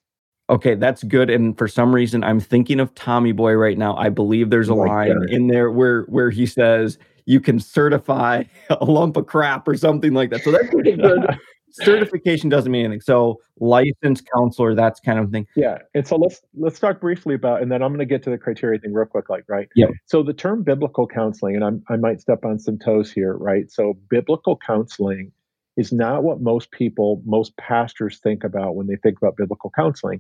Okay, 0.50 0.76
that's 0.76 1.04
good. 1.04 1.30
And 1.30 1.58
for 1.58 1.68
some 1.68 1.94
reason, 1.94 2.24
I'm 2.24 2.40
thinking 2.40 2.80
of 2.80 2.94
Tommy 2.96 3.32
Boy 3.32 3.54
right 3.54 3.78
now. 3.78 3.96
I 3.96 4.10
believe 4.10 4.50
there's 4.50 4.70
a 4.70 4.74
oh 4.74 4.78
line 4.78 5.26
in 5.30 5.48
there 5.48 5.72
where 5.72 6.04
where 6.04 6.30
he 6.30 6.46
says 6.46 6.98
you 7.26 7.40
can 7.40 7.60
certify 7.60 8.44
a 8.70 8.86
lump 8.86 9.18
of 9.18 9.28
crap 9.28 9.68
or 9.68 9.76
something 9.76 10.14
like 10.14 10.32
that. 10.32 10.44
So 10.44 10.52
that's 10.52 10.70
pretty 10.70 10.96
good 10.96 11.38
certification 11.72 12.50
doesn't 12.50 12.72
mean 12.72 12.86
anything. 12.86 13.02
So 13.02 13.42
licensed 13.60 14.28
counselor, 14.36 14.76
that's 14.76 15.00
kind 15.00 15.20
of 15.20 15.32
thing. 15.32 15.48
Yeah. 15.56 15.80
And 15.94 16.08
so 16.08 16.16
let's 16.16 16.42
let's 16.56 16.80
talk 16.80 17.00
briefly 17.00 17.36
about, 17.36 17.62
and 17.62 17.72
then 17.72 17.82
I'm 17.82 17.90
going 17.90 18.00
to 18.00 18.06
get 18.06 18.24
to 18.24 18.30
the 18.30 18.38
criteria 18.38 18.80
thing 18.80 18.94
real 18.94 19.06
quick, 19.06 19.30
like 19.30 19.46
right. 19.48 19.68
Yeah. 19.76 19.88
So 20.06 20.24
the 20.24 20.34
term 20.34 20.64
biblical 20.64 21.08
counseling, 21.08 21.56
and 21.56 21.64
I'm, 21.64 21.84
I 21.90 21.96
might 21.96 22.22
step 22.22 22.46
on 22.46 22.60
some 22.60 22.78
toes 22.78 23.12
here, 23.12 23.36
right? 23.38 23.72
So 23.72 23.98
biblical 24.10 24.58
counseling 24.66 25.32
is 25.78 25.94
not 25.94 26.24
what 26.24 26.42
most 26.42 26.72
people, 26.72 27.22
most 27.26 27.56
pastors 27.58 28.20
think 28.20 28.44
about 28.44 28.76
when 28.76 28.88
they 28.88 28.98
think 28.98 29.18
about 29.22 29.38
biblical 29.38 29.72
counseling. 29.76 30.20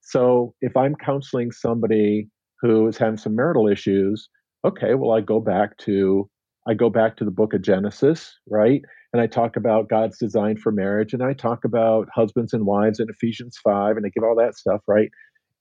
So 0.00 0.54
if 0.60 0.76
I'm 0.76 0.94
counseling 0.96 1.52
somebody 1.52 2.28
who 2.60 2.86
is 2.88 2.98
having 2.98 3.16
some 3.16 3.34
marital 3.34 3.68
issues, 3.68 4.28
okay, 4.64 4.94
well 4.94 5.16
I 5.16 5.20
go 5.20 5.40
back 5.40 5.76
to 5.78 6.28
I 6.68 6.74
go 6.74 6.90
back 6.90 7.16
to 7.16 7.24
the 7.24 7.30
book 7.30 7.54
of 7.54 7.62
Genesis, 7.62 8.36
right? 8.48 8.82
and 9.12 9.22
I 9.22 9.26
talk 9.26 9.56
about 9.56 9.88
God's 9.88 10.18
design 10.18 10.56
for 10.56 10.70
marriage, 10.70 11.14
and 11.14 11.22
I 11.22 11.32
talk 11.32 11.64
about 11.64 12.08
husbands 12.14 12.52
and 12.52 12.66
wives 12.66 13.00
in 13.00 13.08
Ephesians 13.08 13.58
5, 13.62 13.96
and 13.96 14.04
I 14.04 14.10
give 14.10 14.22
all 14.22 14.36
that 14.36 14.56
stuff, 14.56 14.82
right? 14.86 15.10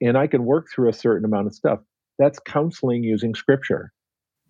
And 0.02 0.18
I 0.18 0.28
can 0.28 0.44
work 0.44 0.68
through 0.74 0.90
a 0.90 0.94
certain 0.94 1.26
amount 1.26 1.48
of 1.48 1.56
stuff. 1.56 1.80
That's 2.20 2.40
counseling 2.40 3.04
using 3.04 3.36
scripture. 3.36 3.94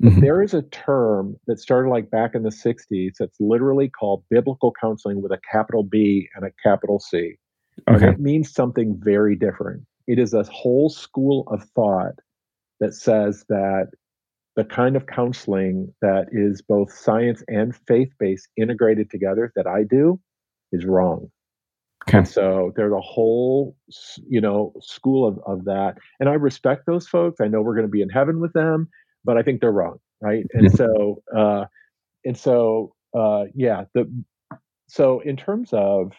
Mm-hmm. 0.02 0.22
There 0.22 0.42
is 0.42 0.54
a 0.54 0.64
term 0.64 1.38
that 1.48 1.60
started 1.60 1.90
like 1.90 2.10
back 2.10 2.34
in 2.34 2.44
the 2.44 2.50
60s 2.50 3.14
that's 3.20 3.40
literally 3.40 3.90
called 3.90 4.24
biblical 4.30 4.74
counseling 4.80 5.22
with 5.22 5.32
a 5.32 5.40
capital 5.52 5.84
B 5.84 6.28
and 6.36 6.46
a 6.46 6.52
capital 6.64 7.00
C. 7.00 7.36
Okay. 7.88 8.10
It 8.10 8.20
means 8.20 8.52
something 8.52 9.00
very 9.00 9.36
different. 9.36 9.84
It 10.08 10.20
is 10.20 10.34
a 10.34 10.44
whole 10.44 10.90
school 10.90 11.48
of 11.48 11.64
thought 11.76 12.16
that 12.80 12.94
says 12.94 13.46
that 13.50 13.90
the 14.58 14.66
kind 14.66 14.96
of 14.98 15.06
counseling 15.06 15.94
that 16.02 16.26
is 16.32 16.62
both 16.62 16.92
science 16.92 17.44
and 17.48 17.76
faith 17.88 18.10
based 18.20 18.50
integrated 18.58 19.10
together 19.10 19.54
that 19.56 19.68
I 19.68 19.84
do 19.84 20.20
is 20.72 20.84
wrong. 20.84 21.30
Okay. 22.10 22.18
And 22.18 22.28
so 22.28 22.74
there's 22.76 22.92
a 22.92 23.00
whole, 23.00 23.76
you 24.28 24.42
know, 24.42 24.74
school 24.82 25.28
of, 25.28 25.40
of 25.46 25.66
that. 25.66 25.98
And 26.20 26.28
I 26.28 26.34
respect 26.34 26.88
those 26.88 27.08
folks. 27.08 27.40
I 27.40 27.48
know 27.48 27.62
we're 27.62 27.76
going 27.76 27.86
to 27.86 27.92
be 27.92 28.02
in 28.02 28.10
heaven 28.10 28.40
with 28.40 28.52
them, 28.54 28.90
but 29.24 29.38
I 29.38 29.44
think 29.44 29.62
they're 29.62 29.72
wrong. 29.72 29.98
Right. 30.22 30.46
And 30.54 30.72
so, 30.72 31.22
uh, 31.38 31.66
and 32.26 32.36
so, 32.36 32.96
uh, 33.16 33.44
yeah, 33.54 33.84
the, 33.94 34.12
so 34.88 35.20
in 35.20 35.38
terms 35.38 35.70
of, 35.72 36.14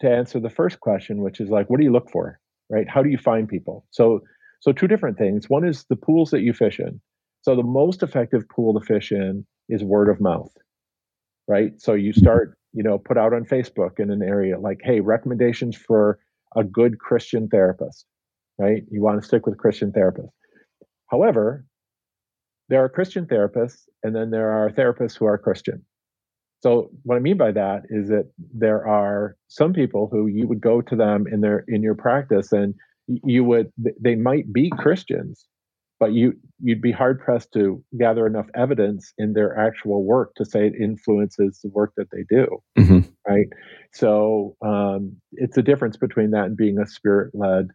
to 0.00 0.08
answer 0.08 0.38
the 0.38 0.50
first 0.50 0.78
question, 0.78 1.22
which 1.22 1.40
is 1.40 1.50
like, 1.50 1.68
what 1.68 1.78
do 1.78 1.84
you 1.84 1.92
look 1.92 2.10
for? 2.10 2.38
Right. 2.70 2.88
How 2.88 3.02
do 3.02 3.10
you 3.10 3.18
find 3.18 3.48
people? 3.48 3.86
So, 3.90 4.20
so 4.60 4.72
two 4.72 4.86
different 4.86 5.18
things. 5.18 5.50
One 5.50 5.66
is 5.66 5.84
the 5.88 5.96
pools 5.96 6.30
that 6.30 6.42
you 6.42 6.52
fish 6.52 6.78
in. 6.78 7.00
So 7.42 7.54
the 7.54 7.62
most 7.62 8.02
effective 8.02 8.48
pool 8.48 8.78
to 8.78 8.84
fish 8.84 9.12
in 9.12 9.46
is 9.68 9.84
word 9.84 10.08
of 10.08 10.20
mouth. 10.20 10.52
Right. 11.48 11.72
So 11.78 11.94
you 11.94 12.12
mm-hmm. 12.12 12.20
start 12.20 12.56
you 12.72 12.82
know, 12.82 12.98
put 12.98 13.18
out 13.18 13.34
on 13.34 13.44
Facebook 13.44 13.98
in 14.00 14.10
an 14.10 14.22
area 14.22 14.58
like, 14.58 14.80
hey, 14.82 15.00
recommendations 15.00 15.76
for 15.76 16.18
a 16.56 16.64
good 16.64 16.98
Christian 16.98 17.48
therapist, 17.48 18.06
right? 18.58 18.82
You 18.90 19.02
want 19.02 19.20
to 19.20 19.26
stick 19.26 19.46
with 19.46 19.58
Christian 19.58 19.92
therapists. 19.92 20.30
However, 21.10 21.66
there 22.68 22.82
are 22.82 22.88
Christian 22.88 23.26
therapists, 23.26 23.82
and 24.02 24.16
then 24.16 24.30
there 24.30 24.50
are 24.50 24.70
therapists 24.70 25.18
who 25.18 25.26
are 25.26 25.36
Christian. 25.36 25.84
So 26.60 26.90
what 27.02 27.16
I 27.16 27.18
mean 27.18 27.36
by 27.36 27.52
that 27.52 27.82
is 27.90 28.08
that 28.08 28.30
there 28.54 28.86
are 28.86 29.36
some 29.48 29.72
people 29.72 30.08
who 30.10 30.26
you 30.28 30.46
would 30.46 30.60
go 30.60 30.80
to 30.80 30.96
them 30.96 31.26
in 31.30 31.40
their 31.40 31.64
in 31.68 31.82
your 31.82 31.96
practice, 31.96 32.52
and 32.52 32.74
you 33.06 33.44
would 33.44 33.72
they 34.00 34.14
might 34.14 34.52
be 34.52 34.70
Christians, 34.70 35.46
but 36.02 36.14
you 36.14 36.32
you'd 36.58 36.82
be 36.82 36.90
hard 36.90 37.20
pressed 37.20 37.52
to 37.52 37.80
gather 37.96 38.26
enough 38.26 38.48
evidence 38.56 39.12
in 39.18 39.34
their 39.34 39.56
actual 39.56 40.04
work 40.04 40.32
to 40.34 40.44
say 40.44 40.66
it 40.66 40.72
influences 40.74 41.60
the 41.62 41.70
work 41.70 41.92
that 41.96 42.08
they 42.10 42.24
do 42.28 42.44
mm-hmm. 42.76 43.08
right? 43.28 43.46
So 43.92 44.56
um, 44.66 45.14
it's 45.34 45.56
a 45.56 45.62
difference 45.62 45.96
between 45.96 46.32
that 46.32 46.46
and 46.46 46.56
being 46.56 46.78
a 46.80 46.86
spirit-led 46.88 47.68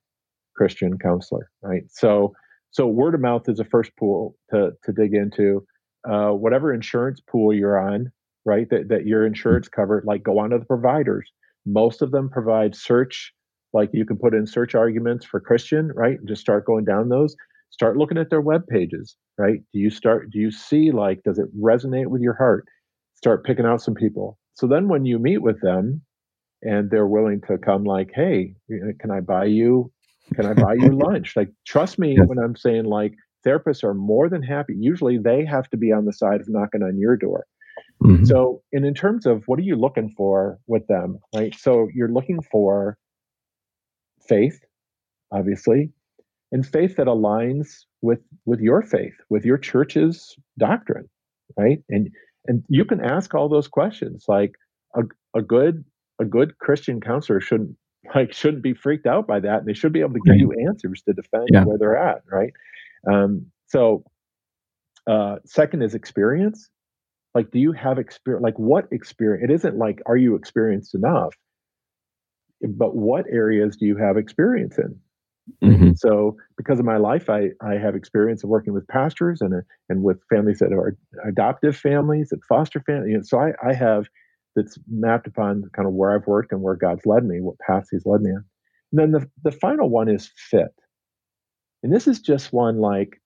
christian 0.58 0.98
counselor 0.98 1.50
right? 1.62 1.84
So 1.90 2.34
so 2.72 2.86
word 2.86 3.16
of 3.16 3.22
mouth 3.22 3.48
is 3.48 3.62
a 3.62 3.64
first 3.64 3.92
pool 3.98 4.36
to 4.52 4.72
to 4.84 4.92
dig 4.92 5.14
into. 5.14 5.66
Uh, 6.08 6.32
whatever 6.32 6.74
insurance 6.74 7.22
pool 7.32 7.54
you're 7.54 7.80
on 7.80 8.12
right 8.46 8.70
that, 8.70 8.90
that 8.90 9.06
your 9.06 9.26
insurance 9.26 9.70
covered 9.70 10.04
like 10.06 10.22
go 10.22 10.38
on 10.40 10.50
to 10.50 10.60
the 10.60 10.66
providers. 10.66 11.32
Most 11.66 12.02
of 12.02 12.12
them 12.12 12.30
provide 12.30 12.76
search 12.76 13.34
like 13.72 13.90
you 13.94 14.06
can 14.06 14.18
put 14.18 14.34
in 14.34 14.46
search 14.46 14.76
arguments 14.76 15.26
for 15.26 15.40
christian 15.40 15.92
right? 15.96 16.20
And 16.20 16.28
just 16.28 16.42
start 16.42 16.66
going 16.66 16.84
down 16.84 17.08
those 17.08 17.34
start 17.70 17.98
looking 17.98 18.18
at 18.18 18.30
their 18.30 18.42
web 18.42 18.66
pages 18.68 19.18
right? 19.38 19.60
Do 19.74 19.80
you 19.80 19.90
start 19.90 20.30
do 20.32 20.40
you 20.40 20.52
see 20.52 20.92
like 20.92 21.24
does 21.24 21.40
it 21.40 21.48
resonate 21.58 22.08
with 22.08 22.22
your 22.22 22.34
heart? 22.34 22.66
Start 23.16 23.46
picking 23.46 23.66
out 23.66 23.82
some 23.82 23.96
people. 23.96 24.38
So 24.54 24.68
then 24.68 24.88
when 24.88 25.06
you 25.06 25.20
meet 25.20 25.42
with 25.42 25.62
them 25.62 26.02
and 26.64 26.90
they're 26.90 27.08
willing 27.08 27.42
to 27.48 27.58
come 27.58 27.84
like 27.84 28.10
hey 28.14 28.56
can 29.00 29.12
i 29.12 29.20
buy 29.20 29.46
you 29.46 29.92
can 30.34 30.46
i 30.46 30.54
buy 30.54 30.74
you 30.74 30.98
lunch? 31.06 31.36
Like 31.36 31.50
trust 31.66 32.00
me 32.00 32.18
when 32.18 32.40
i'm 32.40 32.56
saying 32.56 32.86
like 32.86 33.14
therapists 33.46 33.84
are 33.84 33.94
more 33.94 34.30
than 34.30 34.44
happy. 34.44 34.76
Usually 34.78 35.18
they 35.18 35.46
have 35.46 35.70
to 35.70 35.78
be 35.78 35.92
on 35.92 36.06
the 36.06 36.14
side 36.14 36.42
of 36.42 36.50
knocking 36.50 36.84
on 36.84 36.98
your 36.98 37.16
door. 37.16 37.46
Mm-hmm. 38.04 38.26
so 38.26 38.62
and 38.74 38.86
in 38.86 38.94
terms 38.94 39.26
of 39.26 39.44
what 39.48 39.58
are 39.58 39.64
you 39.64 39.76
looking 39.76 40.14
for 40.16 40.60
with 40.68 40.86
them 40.88 41.20
right? 41.36 41.56
So 41.56 41.88
you're 41.94 42.12
looking 42.12 42.42
for 42.52 42.98
faith 44.28 44.60
obviously 45.32 45.92
and 46.52 46.66
faith 46.66 46.96
that 46.96 47.08
aligns 47.08 47.86
with 48.02 48.20
with 48.46 48.60
your 48.60 48.82
faith 48.82 49.16
with 49.30 49.46
your 49.46 49.58
church's 49.58 50.36
doctrine 50.58 51.08
right 51.58 51.80
and 51.90 52.10
and 52.46 52.64
you 52.70 52.86
can 52.86 53.02
ask 53.02 53.34
all 53.34 53.50
those 53.50 53.68
questions 53.68 54.26
like 54.28 54.56
a, 54.96 55.02
a 55.36 55.42
good 55.42 55.84
a 56.20 56.26
good 56.26 56.58
christian 56.60 57.02
counselor 57.02 57.42
shouldn't 57.42 57.76
like 58.16 58.34
shouldn't 58.34 58.64
be 58.64 58.74
freaked 58.74 59.08
out 59.08 59.28
by 59.28 59.40
that 59.40 59.60
and 59.60 59.68
they 59.68 59.74
should 59.74 59.94
be 59.94 60.00
able 60.00 60.14
to 60.14 60.22
give 60.26 60.32
right. 60.32 60.40
you 60.40 60.68
answers 60.68 61.02
to 61.02 61.14
defend 61.14 61.50
yeah. 61.52 61.64
where 61.64 61.78
they're 61.78 61.98
at 61.98 62.22
right 62.32 62.54
um, 63.12 63.46
so 63.68 64.04
uh, 65.08 65.38
second 65.46 65.82
is 65.82 65.96
experience 65.96 66.70
like 67.34 67.52
do 67.52 67.60
you 67.60 67.72
have 67.72 67.98
experience 67.98 68.44
like 68.44 68.58
what 68.58 68.86
experience 68.92 69.44
it 69.50 69.54
isn't 69.54 69.78
like 69.78 70.02
are 70.06 70.18
you 70.18 70.36
experienced 70.36 70.96
enough 70.96 71.34
but 72.62 72.96
what 72.96 73.26
areas 73.30 73.78
do 73.78 73.86
you 73.86 73.96
have 73.96 74.18
experience 74.18 74.78
in 74.78 75.00
Mm-hmm. 75.64 75.92
So, 75.96 76.38
because 76.58 76.80
of 76.80 76.86
my 76.86 76.98
life, 76.98 77.30
I, 77.30 77.50
I 77.62 77.76
have 77.76 77.96
experience 77.96 78.44
of 78.44 78.50
working 78.50 78.74
with 78.74 78.88
pastors 78.88 79.42
and 79.42 79.64
and 79.90 80.04
with 80.04 80.20
families 80.30 80.60
that 80.60 80.72
are 80.72 80.98
adoptive 81.28 81.76
families, 81.76 82.32
and 82.32 82.42
foster 82.48 82.82
families. 82.82 83.10
You 83.10 83.18
know, 83.18 83.24
so 83.24 83.40
I, 83.40 83.54
I 83.68 83.74
have 83.74 84.06
that's 84.56 84.78
mapped 84.90 85.28
upon 85.28 85.70
kind 85.76 85.88
of 85.88 85.94
where 85.94 86.14
I've 86.14 86.28
worked 86.28 86.52
and 86.52 86.62
where 86.62 86.76
God's 86.76 87.06
led 87.06 87.26
me, 87.26 87.42
what 87.42 87.60
paths 87.60 87.90
He's 87.92 88.06
led 88.06 88.22
me 88.22 88.32
on. 88.32 88.46
And 88.92 89.00
then 89.00 89.12
the 89.12 89.30
the 89.44 89.58
final 89.58 89.90
one 89.90 90.10
is 90.10 90.30
fit, 90.36 90.74
and 91.84 91.94
this 91.94 92.08
is 92.08 92.20
just 92.20 92.54
one 92.54 92.80
like 92.80 93.22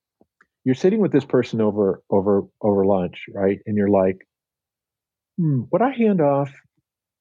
you're 0.63 0.75
sitting 0.75 0.99
with 0.99 1.11
this 1.11 1.25
person 1.25 1.59
over 1.59 2.01
over 2.09 2.43
over 2.61 2.85
lunch, 2.85 3.25
right? 3.33 3.59
And 3.65 3.77
you're 3.77 3.89
like, 3.89 4.27
hmm, 5.37 5.63
would 5.71 5.81
I 5.81 5.91
hand 5.91 6.21
off? 6.21 6.51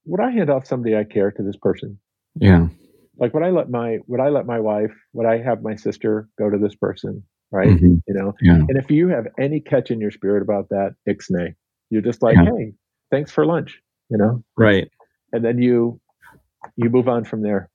Would 0.06 0.20
I 0.20 0.30
hand 0.30 0.50
off 0.50 0.66
somebody 0.66 0.96
I 0.96 1.04
care 1.04 1.30
to 1.30 1.42
this 1.42 1.56
person? 1.56 1.98
Yeah 2.36 2.68
like 3.20 3.32
would 3.32 3.44
i 3.44 3.50
let 3.50 3.70
my 3.70 3.98
would 4.08 4.20
i 4.20 4.28
let 4.28 4.46
my 4.46 4.58
wife 4.58 4.92
would 5.12 5.26
i 5.26 5.38
have 5.38 5.62
my 5.62 5.76
sister 5.76 6.28
go 6.38 6.50
to 6.50 6.58
this 6.58 6.74
person 6.74 7.22
right? 7.52 7.66
Mm-hmm. 7.66 7.96
you 8.06 8.14
know? 8.14 8.32
Yeah. 8.40 8.54
and 8.54 8.76
if 8.76 8.92
you 8.92 9.08
have 9.08 9.26
any 9.36 9.60
catch 9.60 9.90
in 9.90 10.00
your 10.00 10.12
spirit 10.12 10.42
about 10.42 10.68
that 10.70 10.94
ixnay 11.08 11.54
you're 11.90 12.02
just 12.02 12.22
like 12.22 12.36
yeah. 12.36 12.44
hey 12.44 12.72
thanks 13.10 13.30
for 13.30 13.44
lunch 13.46 13.80
you 14.10 14.18
know? 14.18 14.42
Right. 14.56 14.90
And 15.32 15.44
then 15.44 15.62
you 15.62 16.00
you 16.76 16.90
move 16.90 17.08
on 17.08 17.24
from 17.24 17.42
there. 17.42 17.70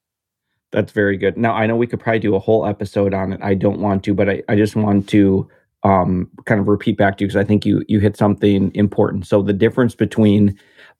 That's 0.71 0.91
very 0.91 1.17
good. 1.17 1.37
Now 1.37 1.53
i 1.53 1.65
know 1.65 1.75
we 1.75 1.87
could 1.87 1.99
probably 1.99 2.19
do 2.19 2.35
a 2.35 2.39
whole 2.39 2.65
episode 2.65 3.13
on 3.13 3.33
it. 3.33 3.39
I 3.41 3.55
don't 3.55 3.79
want 3.79 4.03
to 4.03 4.13
but 4.13 4.29
i, 4.29 4.43
I 4.49 4.55
just 4.55 4.75
want 4.75 5.09
to 5.09 5.49
um, 5.85 6.29
kind 6.45 6.59
of 6.59 6.67
repeat 6.67 6.97
back 6.97 7.17
to 7.17 7.23
you 7.23 7.27
because 7.27 7.39
i 7.39 7.43
think 7.43 7.65
you 7.65 7.83
you 7.87 7.99
hit 7.99 8.17
something 8.17 8.71
important 8.75 9.25
so 9.25 9.41
the 9.41 9.53
difference 9.53 9.95
between 9.95 10.57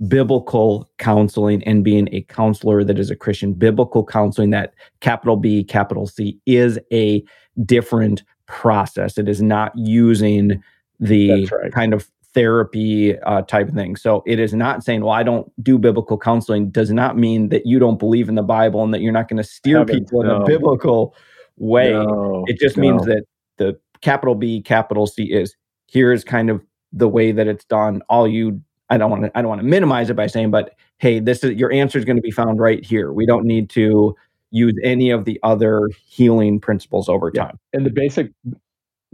biblical 0.08 0.89
counseling 0.98 1.63
and 1.63 1.84
being 1.84 2.10
a 2.12 2.22
counselor 2.24 2.84
that 2.84 3.00
is 3.00 3.10
a 3.10 3.15
Christian. 3.15 3.54
Biblical 3.54 4.06
counseling, 4.06 4.50
that 4.51 4.74
capital 5.00 5.38
B, 5.38 5.63
capital 5.63 6.08
C, 6.08 6.39
is 6.46 6.80
a 6.92 7.24
different 7.65 8.24
process. 8.48 9.18
It 9.18 9.30
is 9.30 9.42
not 9.42 9.72
using 9.75 10.62
the 11.00 11.48
right. 11.48 11.72
kind 11.72 11.94
of 11.94 12.10
therapy 12.34 13.18
uh, 13.20 13.42
type 13.44 13.70
of 13.70 13.75
thing. 13.75 13.96
So 13.96 14.22
it 14.25 14.39
is 14.39 14.54
not 14.54 14.84
saying, 14.84 15.01
well, 15.01 15.13
I 15.13 15.24
don't 15.24 15.51
do 15.63 15.77
biblical 15.77 16.18
counseling, 16.18 16.70
does 16.70 16.92
not 16.92 17.18
mean 17.18 17.50
that 17.50 17.65
you 17.65 17.80
don't 17.80 17.98
believe 17.98 18.27
in 18.27 18.36
the 18.36 18.44
Bible 18.44 18.84
and 18.84 18.94
that 18.94 19.01
you're 19.01 19.13
not 19.13 19.30
going 19.30 19.38
to 19.38 19.44
steer 19.44 19.86
people 19.86 20.24
no. 20.24 20.36
in 20.36 20.42
a 20.42 20.46
biblical 20.46 21.15
way. 21.58 21.92
No, 21.92 22.44
it 22.48 22.60
just 22.60 22.75
no. 22.75 22.82
means 22.82 23.06
that 23.06 23.24
the 23.58 23.80
capital 24.02 24.36
B, 24.36 24.62
capital 24.62 25.08
C 25.08 25.24
is 25.24 25.56
here 25.88 26.12
is 26.12 26.24
kind 26.24 26.50
of 26.50 26.62
the 26.92 27.08
way 27.08 27.32
that 27.32 27.48
it's 27.48 27.66
done. 27.66 28.02
All 28.10 28.28
you 28.28 28.62
I 28.90 28.98
don't 28.98 29.10
want 29.10 29.24
to 29.24 29.38
I 29.38 29.42
don't 29.42 29.50
want 29.50 29.62
to 29.62 29.68
minimize 29.68 30.10
it 30.10 30.16
by 30.16 30.28
saying, 30.28 30.52
but 30.52 30.75
hey, 30.98 31.20
this 31.20 31.44
is 31.44 31.52
your 31.54 31.72
answer 31.72 31.98
is 31.98 32.06
going 32.06 32.18
to 32.18 32.22
be 32.22 32.32
found 32.32 32.60
right 32.60 32.84
here. 32.86 33.12
We 33.12 33.25
don't 33.25 33.46
need 33.46 33.70
to 33.72 34.16
use 34.52 34.75
any 34.84 35.10
of 35.10 35.25
the 35.25 35.40
other 35.44 35.90
healing 36.08 36.60
principles 36.60 37.10
over 37.10 37.32
yeah. 37.34 37.46
time. 37.46 37.60
And 37.74 37.86
the 37.86 37.90
basic 37.90 38.32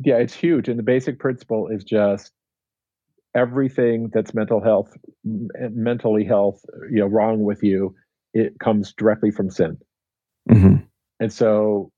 yeah, 0.04 0.18
it's 0.18 0.34
huge. 0.34 0.68
And 0.68 0.80
the 0.80 0.84
basic 0.84 1.20
principle 1.20 1.68
is 1.68 1.84
just 1.84 2.32
everything 3.36 4.10
that's 4.14 4.34
mental 4.34 4.62
health 4.62 4.98
mentally 5.24 6.26
health, 6.26 6.62
you 6.90 7.00
know, 7.00 7.08
wrong 7.08 7.44
with 7.44 7.64
you, 7.64 7.96
it 8.34 8.60
comes 8.60 8.94
directly 8.94 9.32
from 9.32 9.50
sin. 9.50 9.78
Mm-hmm. 10.50 10.84
And 11.20 11.32
so 11.32 11.92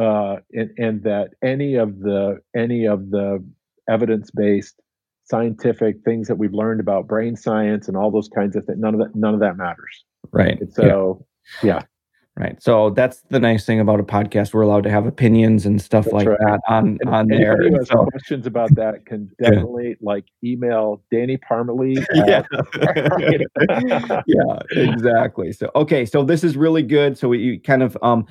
uh 0.00 0.36
and, 0.52 0.70
and 0.78 1.02
that 1.02 1.30
any 1.42 1.74
of 1.74 2.00
the 2.00 2.40
any 2.54 2.86
of 2.86 3.10
the 3.10 3.44
evidence-based 3.88 4.80
scientific 5.24 5.96
things 6.04 6.28
that 6.28 6.36
we've 6.36 6.52
learned 6.52 6.80
about 6.80 7.06
brain 7.06 7.36
science 7.36 7.88
and 7.88 7.96
all 7.96 8.10
those 8.10 8.28
kinds 8.28 8.56
of 8.56 8.64
things. 8.64 8.78
None 8.78 8.94
of 8.94 9.00
that, 9.00 9.14
none 9.14 9.34
of 9.34 9.40
that 9.40 9.56
matters. 9.56 10.04
Right. 10.30 10.60
And 10.60 10.72
so, 10.72 11.24
yeah. 11.62 11.74
yeah. 11.74 11.82
Right. 12.34 12.62
So 12.62 12.88
that's 12.88 13.20
the 13.28 13.38
nice 13.38 13.66
thing 13.66 13.78
about 13.78 14.00
a 14.00 14.04
podcast. 14.04 14.54
We're 14.54 14.62
allowed 14.62 14.84
to 14.84 14.90
have 14.90 15.06
opinions 15.06 15.66
and 15.66 15.80
stuff 15.80 16.04
that's 16.04 16.14
like 16.14 16.28
right. 16.28 16.38
that 16.40 16.60
on, 16.66 16.96
and 17.02 17.10
on 17.10 17.28
there. 17.28 17.58
Who 17.58 17.76
has 17.76 17.88
so, 17.88 18.06
questions 18.06 18.46
about 18.46 18.74
that 18.74 19.04
can 19.04 19.30
definitely 19.42 19.88
yeah. 19.88 19.94
like 20.00 20.24
email 20.42 21.02
Danny 21.10 21.36
Parmalee. 21.36 22.02
yeah. 22.14 22.42
yeah, 24.26 24.58
exactly. 24.70 25.52
So, 25.52 25.70
okay. 25.74 26.06
So 26.06 26.24
this 26.24 26.42
is 26.42 26.56
really 26.56 26.82
good. 26.82 27.18
So 27.18 27.28
we 27.28 27.58
kind 27.58 27.82
of, 27.82 27.98
um, 28.00 28.26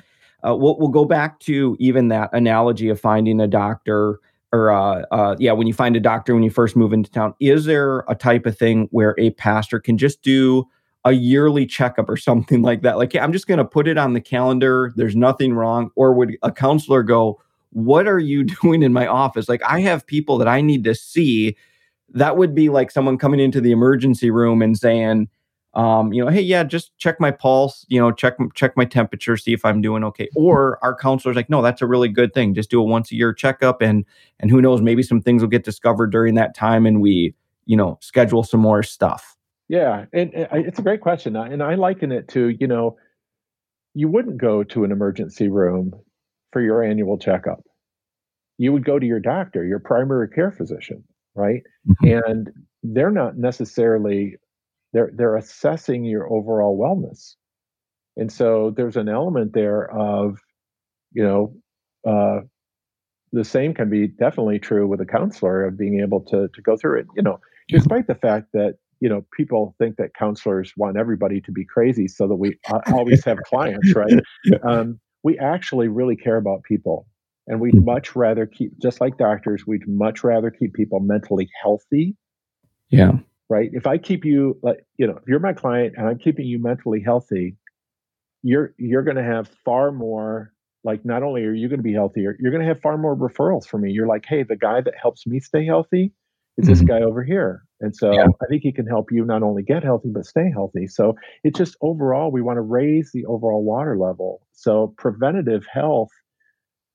uh, 0.46 0.56
we'll, 0.56 0.78
we'll 0.78 0.88
go 0.88 1.04
back 1.04 1.38
to 1.40 1.76
even 1.78 2.08
that 2.08 2.30
analogy 2.32 2.88
of 2.88 3.00
finding 3.00 3.40
a 3.40 3.46
doctor 3.46 4.20
or 4.52 4.70
uh, 4.70 5.02
uh, 5.10 5.34
yeah, 5.38 5.52
when 5.52 5.66
you 5.66 5.72
find 5.72 5.96
a 5.96 6.00
doctor 6.00 6.34
when 6.34 6.42
you 6.42 6.50
first 6.50 6.76
move 6.76 6.92
into 6.92 7.10
town, 7.10 7.34
is 7.40 7.64
there 7.64 8.00
a 8.08 8.14
type 8.14 8.44
of 8.44 8.56
thing 8.56 8.86
where 8.90 9.14
a 9.18 9.30
pastor 9.30 9.80
can 9.80 9.96
just 9.96 10.22
do 10.22 10.68
a 11.04 11.12
yearly 11.12 11.66
checkup 11.66 12.08
or 12.08 12.16
something 12.16 12.62
like 12.62 12.82
that? 12.82 12.98
Like, 12.98 13.16
I'm 13.16 13.32
just 13.32 13.46
going 13.46 13.58
to 13.58 13.64
put 13.64 13.88
it 13.88 13.96
on 13.96 14.12
the 14.12 14.20
calendar. 14.20 14.92
There's 14.94 15.16
nothing 15.16 15.54
wrong. 15.54 15.90
Or 15.96 16.12
would 16.12 16.36
a 16.42 16.52
counselor 16.52 17.02
go, 17.02 17.40
"What 17.70 18.06
are 18.06 18.18
you 18.18 18.44
doing 18.62 18.82
in 18.82 18.92
my 18.92 19.06
office? 19.06 19.48
Like, 19.48 19.62
I 19.64 19.80
have 19.80 20.06
people 20.06 20.38
that 20.38 20.48
I 20.48 20.60
need 20.60 20.84
to 20.84 20.94
see." 20.94 21.56
That 22.14 22.36
would 22.36 22.54
be 22.54 22.68
like 22.68 22.90
someone 22.90 23.16
coming 23.16 23.40
into 23.40 23.58
the 23.58 23.72
emergency 23.72 24.30
room 24.30 24.60
and 24.60 24.76
saying, 24.76 25.28
um, 25.74 26.12
you 26.12 26.22
know, 26.22 26.30
hey, 26.30 26.40
yeah, 26.42 26.64
just 26.64 26.96
check 26.98 27.18
my 27.18 27.30
pulse, 27.30 27.86
you 27.88 27.98
know, 28.00 28.12
check 28.12 28.36
check 28.54 28.76
my 28.76 28.84
temperature, 28.84 29.36
see 29.36 29.52
if 29.52 29.64
I'm 29.64 29.80
doing 29.80 30.04
okay. 30.04 30.28
Or 30.36 30.78
our 30.82 30.94
counselor's 30.94 31.36
like, 31.36 31.48
no, 31.48 31.62
that's 31.62 31.80
a 31.80 31.86
really 31.86 32.08
good 32.08 32.34
thing. 32.34 32.54
Just 32.54 32.70
do 32.70 32.80
a 32.80 32.84
once 32.84 33.10
a 33.10 33.16
year 33.16 33.32
checkup, 33.32 33.80
and 33.80 34.04
and 34.40 34.50
who 34.50 34.60
knows, 34.60 34.82
maybe 34.82 35.02
some 35.02 35.20
things 35.20 35.42
will 35.42 35.48
get 35.48 35.64
discovered 35.64 36.12
during 36.12 36.34
that 36.34 36.54
time, 36.54 36.84
and 36.86 37.00
we, 37.00 37.34
you 37.66 37.76
know, 37.76 37.98
schedule 38.00 38.42
some 38.42 38.60
more 38.60 38.82
stuff. 38.82 39.36
Yeah, 39.68 40.04
and, 40.12 40.34
and 40.34 40.66
it's 40.66 40.78
a 40.78 40.82
great 40.82 41.00
question, 41.00 41.34
and 41.36 41.62
I 41.62 41.76
liken 41.76 42.12
it 42.12 42.28
to, 42.28 42.48
you 42.48 42.66
know, 42.66 42.96
you 43.94 44.08
wouldn't 44.08 44.36
go 44.36 44.62
to 44.64 44.84
an 44.84 44.92
emergency 44.92 45.48
room 45.48 45.94
for 46.52 46.60
your 46.60 46.82
annual 46.82 47.16
checkup. 47.16 47.62
You 48.58 48.72
would 48.72 48.84
go 48.84 48.98
to 48.98 49.06
your 49.06 49.20
doctor, 49.20 49.64
your 49.64 49.78
primary 49.78 50.28
care 50.28 50.52
physician, 50.52 51.02
right? 51.34 51.62
Mm-hmm. 51.88 52.30
And 52.30 52.50
they're 52.82 53.10
not 53.10 53.38
necessarily 53.38 54.36
they're 54.92 55.10
they're 55.14 55.36
assessing 55.36 56.04
your 56.04 56.30
overall 56.32 56.78
wellness. 56.78 57.34
And 58.16 58.30
so 58.30 58.72
there's 58.76 58.96
an 58.96 59.08
element 59.08 59.54
there 59.54 59.90
of 59.90 60.38
you 61.12 61.22
know 61.22 61.54
uh, 62.06 62.40
the 63.32 63.44
same 63.44 63.74
can 63.74 63.88
be 63.88 64.08
definitely 64.08 64.58
true 64.58 64.86
with 64.86 65.00
a 65.00 65.06
counselor 65.06 65.64
of 65.64 65.78
being 65.78 66.00
able 66.00 66.20
to 66.20 66.48
to 66.48 66.62
go 66.62 66.76
through 66.76 67.00
it 67.00 67.06
you 67.16 67.22
know 67.22 67.40
despite 67.68 68.06
the 68.06 68.14
fact 68.14 68.48
that 68.52 68.76
you 69.00 69.08
know 69.08 69.24
people 69.36 69.74
think 69.78 69.96
that 69.96 70.14
counselors 70.14 70.72
want 70.76 70.96
everybody 70.96 71.40
to 71.40 71.52
be 71.52 71.64
crazy 71.64 72.06
so 72.08 72.28
that 72.28 72.36
we 72.36 72.58
always 72.92 73.24
have 73.24 73.38
clients 73.46 73.94
right? 73.94 74.20
Um, 74.62 75.00
we 75.22 75.38
actually 75.38 75.88
really 75.88 76.16
care 76.16 76.36
about 76.36 76.62
people 76.64 77.06
and 77.46 77.60
we'd 77.60 77.74
mm-hmm. 77.74 77.86
much 77.86 78.14
rather 78.14 78.46
keep 78.46 78.78
just 78.78 79.00
like 79.00 79.16
doctors 79.18 79.66
we'd 79.66 79.86
much 79.88 80.22
rather 80.22 80.50
keep 80.50 80.74
people 80.74 81.00
mentally 81.00 81.48
healthy 81.62 82.16
yeah 82.90 83.12
right? 83.52 83.68
If 83.74 83.86
I 83.86 83.98
keep 83.98 84.24
you 84.24 84.58
like, 84.62 84.86
you 84.96 85.06
know, 85.06 85.18
if 85.18 85.28
you're 85.28 85.38
my 85.38 85.52
client 85.52 85.94
and 85.98 86.08
I'm 86.08 86.18
keeping 86.18 86.46
you 86.46 86.58
mentally 86.58 87.02
healthy, 87.02 87.54
you're 88.42 88.72
you're 88.78 89.02
going 89.02 89.18
to 89.18 89.22
have 89.22 89.48
far 89.62 89.92
more 89.92 90.52
like 90.84 91.04
not 91.04 91.22
only 91.22 91.44
are 91.44 91.52
you 91.52 91.68
going 91.68 91.78
to 91.78 91.84
be 91.84 91.92
healthier, 91.92 92.34
you're 92.40 92.50
going 92.50 92.62
to 92.62 92.66
have 92.66 92.80
far 92.80 92.96
more 92.96 93.14
referrals 93.14 93.66
for 93.66 93.76
me. 93.76 93.92
You're 93.92 94.06
like, 94.06 94.24
"Hey, 94.26 94.42
the 94.42 94.56
guy 94.56 94.80
that 94.80 94.94
helps 95.00 95.26
me 95.26 95.38
stay 95.38 95.66
healthy 95.66 96.14
is 96.56 96.66
this 96.66 96.78
mm-hmm. 96.78 96.86
guy 96.86 97.02
over 97.02 97.22
here." 97.22 97.62
And 97.80 97.94
so 97.94 98.12
yeah. 98.12 98.26
I 98.42 98.46
think 98.48 98.62
he 98.62 98.72
can 98.72 98.86
help 98.86 99.12
you 99.12 99.22
not 99.26 99.42
only 99.42 99.62
get 99.62 99.84
healthy 99.84 100.08
but 100.08 100.24
stay 100.24 100.50
healthy. 100.50 100.86
So 100.86 101.14
it's 101.44 101.58
just 101.58 101.76
overall 101.82 102.32
we 102.32 102.40
want 102.40 102.56
to 102.56 102.62
raise 102.62 103.12
the 103.12 103.26
overall 103.26 103.62
water 103.62 103.98
level. 103.98 104.46
So 104.52 104.94
preventative 104.96 105.66
health 105.70 106.10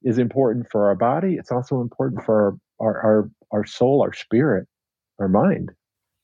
is 0.02 0.18
important 0.18 0.68
for 0.72 0.88
our 0.88 0.96
body. 0.96 1.36
It's 1.36 1.52
also 1.52 1.82
important 1.82 2.26
for 2.26 2.36
our 2.42 2.88
our 2.88 3.06
our, 3.06 3.32
our 3.52 3.66
soul, 3.66 4.02
our 4.02 4.14
spirit, 4.14 4.68
our 5.20 5.28
mind. 5.28 5.72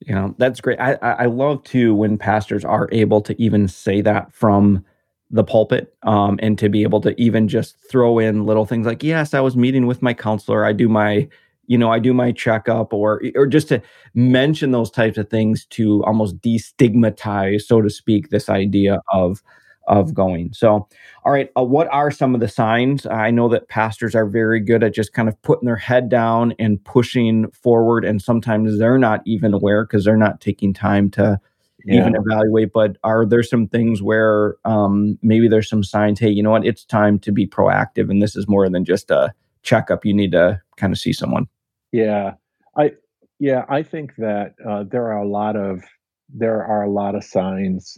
You 0.05 0.15
know, 0.15 0.35
that's 0.37 0.59
great. 0.59 0.79
I, 0.79 0.93
I 0.95 1.25
love 1.25 1.63
too 1.63 1.95
when 1.95 2.17
pastors 2.17 2.65
are 2.65 2.89
able 2.91 3.21
to 3.21 3.41
even 3.41 3.67
say 3.67 4.01
that 4.01 4.33
from 4.33 4.83
the 5.31 5.43
pulpit 5.43 5.95
um, 6.03 6.39
and 6.41 6.59
to 6.59 6.69
be 6.69 6.83
able 6.83 7.01
to 7.01 7.19
even 7.19 7.47
just 7.47 7.75
throw 7.89 8.19
in 8.19 8.45
little 8.45 8.65
things 8.65 8.85
like, 8.85 9.03
yes, 9.03 9.33
I 9.33 9.39
was 9.39 9.55
meeting 9.55 9.87
with 9.87 10.01
my 10.01 10.13
counselor. 10.13 10.65
I 10.65 10.73
do 10.73 10.89
my, 10.89 11.27
you 11.67 11.77
know, 11.77 11.91
I 11.91 11.99
do 11.99 12.13
my 12.13 12.31
checkup 12.31 12.93
or, 12.93 13.21
or 13.35 13.47
just 13.47 13.69
to 13.69 13.81
mention 14.13 14.71
those 14.71 14.91
types 14.91 15.17
of 15.17 15.29
things 15.29 15.65
to 15.67 16.03
almost 16.03 16.39
destigmatize, 16.41 17.61
so 17.61 17.81
to 17.81 17.89
speak, 17.89 18.29
this 18.29 18.49
idea 18.49 18.99
of, 19.11 19.41
of 19.87 20.13
going. 20.13 20.53
So, 20.53 20.87
all 21.25 21.31
right, 21.31 21.49
uh, 21.57 21.63
what 21.63 21.87
are 21.91 22.11
some 22.11 22.33
of 22.33 22.41
the 22.41 22.47
signs? 22.47 23.05
I 23.05 23.31
know 23.31 23.49
that 23.49 23.67
pastors 23.67 24.15
are 24.15 24.25
very 24.25 24.59
good 24.59 24.83
at 24.83 24.93
just 24.93 25.13
kind 25.13 25.27
of 25.27 25.41
putting 25.41 25.65
their 25.65 25.75
head 25.75 26.09
down 26.09 26.53
and 26.59 26.83
pushing 26.83 27.49
forward, 27.51 28.05
and 28.05 28.21
sometimes 28.21 28.79
they're 28.79 28.97
not 28.97 29.21
even 29.25 29.53
aware 29.53 29.85
because 29.85 30.05
they're 30.05 30.17
not 30.17 30.41
taking 30.41 30.73
time 30.73 31.09
to 31.11 31.39
yeah. 31.85 32.01
even 32.01 32.15
evaluate. 32.15 32.71
But 32.73 32.97
are 33.03 33.25
there 33.25 33.43
some 33.43 33.67
things 33.67 34.01
where 34.01 34.55
um, 34.65 35.17
maybe 35.21 35.47
there's 35.47 35.69
some 35.69 35.83
signs? 35.83 36.19
Hey, 36.19 36.29
you 36.29 36.43
know 36.43 36.51
what? 36.51 36.65
It's 36.65 36.85
time 36.85 37.19
to 37.19 37.31
be 37.31 37.47
proactive, 37.47 38.09
and 38.09 38.21
this 38.21 38.35
is 38.35 38.47
more 38.47 38.69
than 38.69 38.85
just 38.85 39.11
a 39.11 39.33
checkup. 39.63 40.05
You 40.05 40.13
need 40.13 40.31
to 40.31 40.61
kind 40.77 40.93
of 40.93 40.99
see 40.99 41.13
someone. 41.13 41.47
Yeah, 41.91 42.33
I 42.77 42.91
yeah 43.39 43.65
I 43.69 43.83
think 43.83 44.15
that 44.17 44.55
uh, 44.67 44.83
there 44.83 45.11
are 45.11 45.21
a 45.21 45.27
lot 45.27 45.55
of 45.55 45.81
there 46.29 46.65
are 46.65 46.83
a 46.83 46.89
lot 46.89 47.15
of 47.15 47.23
signs 47.23 47.97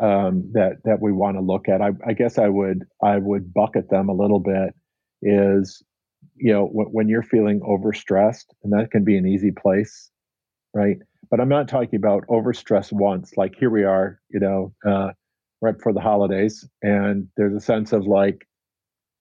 um, 0.00 0.50
that 0.52 0.76
that 0.84 1.00
we 1.00 1.12
want 1.12 1.36
to 1.36 1.40
look 1.40 1.68
at. 1.68 1.80
I, 1.80 1.90
I, 2.06 2.12
guess 2.12 2.38
I 2.38 2.48
would 2.48 2.84
I 3.02 3.18
would 3.18 3.52
bucket 3.52 3.90
them 3.90 4.08
a 4.08 4.14
little 4.14 4.40
bit. 4.40 4.74
Is 5.22 5.82
you 6.36 6.52
know 6.52 6.66
w- 6.68 6.88
when 6.90 7.08
you're 7.08 7.22
feeling 7.22 7.60
overstressed, 7.60 8.46
and 8.62 8.72
that 8.72 8.90
can 8.90 9.04
be 9.04 9.16
an 9.16 9.26
easy 9.26 9.50
place, 9.50 10.10
right? 10.74 10.98
But 11.30 11.40
I'm 11.40 11.48
not 11.48 11.68
talking 11.68 11.96
about 11.96 12.26
overstress 12.28 12.92
once. 12.92 13.32
Like 13.36 13.54
here 13.58 13.70
we 13.70 13.84
are, 13.84 14.20
you 14.30 14.40
know, 14.40 14.72
uh, 14.86 15.10
right 15.60 15.76
before 15.76 15.92
the 15.92 16.00
holidays, 16.00 16.66
and 16.82 17.28
there's 17.36 17.54
a 17.54 17.60
sense 17.60 17.92
of 17.92 18.06
like, 18.06 18.46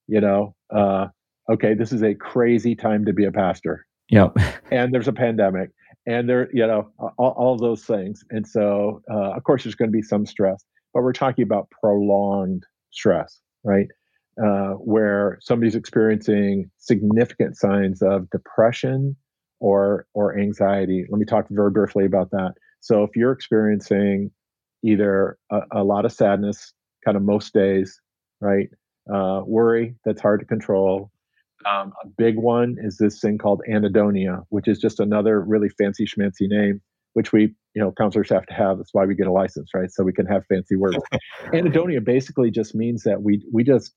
you 0.08 0.22
know, 0.22 0.56
uh, 0.74 1.08
okay, 1.52 1.74
this 1.74 1.92
is 1.92 2.04
a 2.04 2.14
crazy 2.14 2.76
time 2.76 3.06
to 3.06 3.14
be 3.14 3.26
a 3.26 3.32
pastor. 3.32 3.86
Yep. 4.10 4.38
and 4.72 4.94
there's 4.94 5.08
a 5.08 5.14
pandemic, 5.14 5.72
and 6.08 6.28
there, 6.30 6.50
you 6.54 6.66
know, 6.66 6.90
all, 7.18 7.36
all 7.38 7.58
those 7.58 7.84
things. 7.84 8.24
And 8.32 8.48
so, 8.48 9.04
uh, 9.12 9.34
of 9.34 9.44
course, 9.44 9.64
there's 9.64 9.76
going 9.76 9.92
to 9.92 9.96
be 9.96 10.02
some 10.02 10.26
stress, 10.26 10.64
but 10.94 11.04
we're 11.04 11.14
talking 11.14 11.44
about 11.44 11.70
prolonged 11.70 12.64
stress, 12.92 13.42
right? 13.64 13.88
Uh, 14.42 14.74
where 14.76 15.38
somebody's 15.42 15.76
experiencing 15.76 16.72
significant 16.78 17.58
signs 17.58 18.02
of 18.02 18.30
depression 18.30 19.16
or 19.60 20.06
or 20.14 20.38
anxiety. 20.40 21.06
Let 21.10 21.20
me 21.20 21.26
talk 21.26 21.48
very 21.50 21.72
briefly 21.72 22.06
about 22.06 22.32
that. 22.32 22.54
So, 22.80 23.04
if 23.04 23.16
you're 23.16 23.32
experiencing 23.32 24.32
either 24.84 25.38
a, 25.52 25.62
a 25.72 25.84
lot 25.84 26.06
of 26.06 26.12
sadness, 26.12 26.74
kind 27.04 27.18
of 27.18 27.24
most 27.24 27.54
days, 27.54 28.00
right? 28.40 28.70
Uh, 29.12 29.42
worry 29.46 29.96
that's 30.06 30.22
hard 30.22 30.40
to 30.40 30.46
control, 30.46 31.12
um, 31.66 31.94
a 32.04 32.08
big 32.08 32.38
one 32.38 32.76
is 32.80 32.98
this 32.98 33.20
thing 33.20 33.38
called 33.38 33.62
anhedonia, 33.70 34.44
which 34.50 34.68
is 34.68 34.80
just 34.80 35.00
another 35.00 35.42
really 35.42 35.70
fancy 35.70 36.06
schmancy 36.06 36.48
name, 36.48 36.82
which 37.14 37.32
we, 37.32 37.56
you 37.74 37.82
know, 37.82 37.92
counselors 37.98 38.30
have 38.30 38.46
to 38.46 38.54
have. 38.54 38.78
That's 38.78 38.94
why 38.94 39.06
we 39.06 39.16
get 39.16 39.28
a 39.28 39.32
license, 39.32 39.72
right? 39.74 39.92
So 39.92 40.04
we 40.04 40.14
can 40.14 40.26
have 40.28 40.46
fancy 40.46 40.76
words. 40.76 40.98
anhedonia 41.48 42.04
basically 42.04 42.52
just 42.52 42.76
means 42.76 43.04
that 43.04 43.22
we 43.22 43.44
we 43.52 43.64
just 43.64 43.94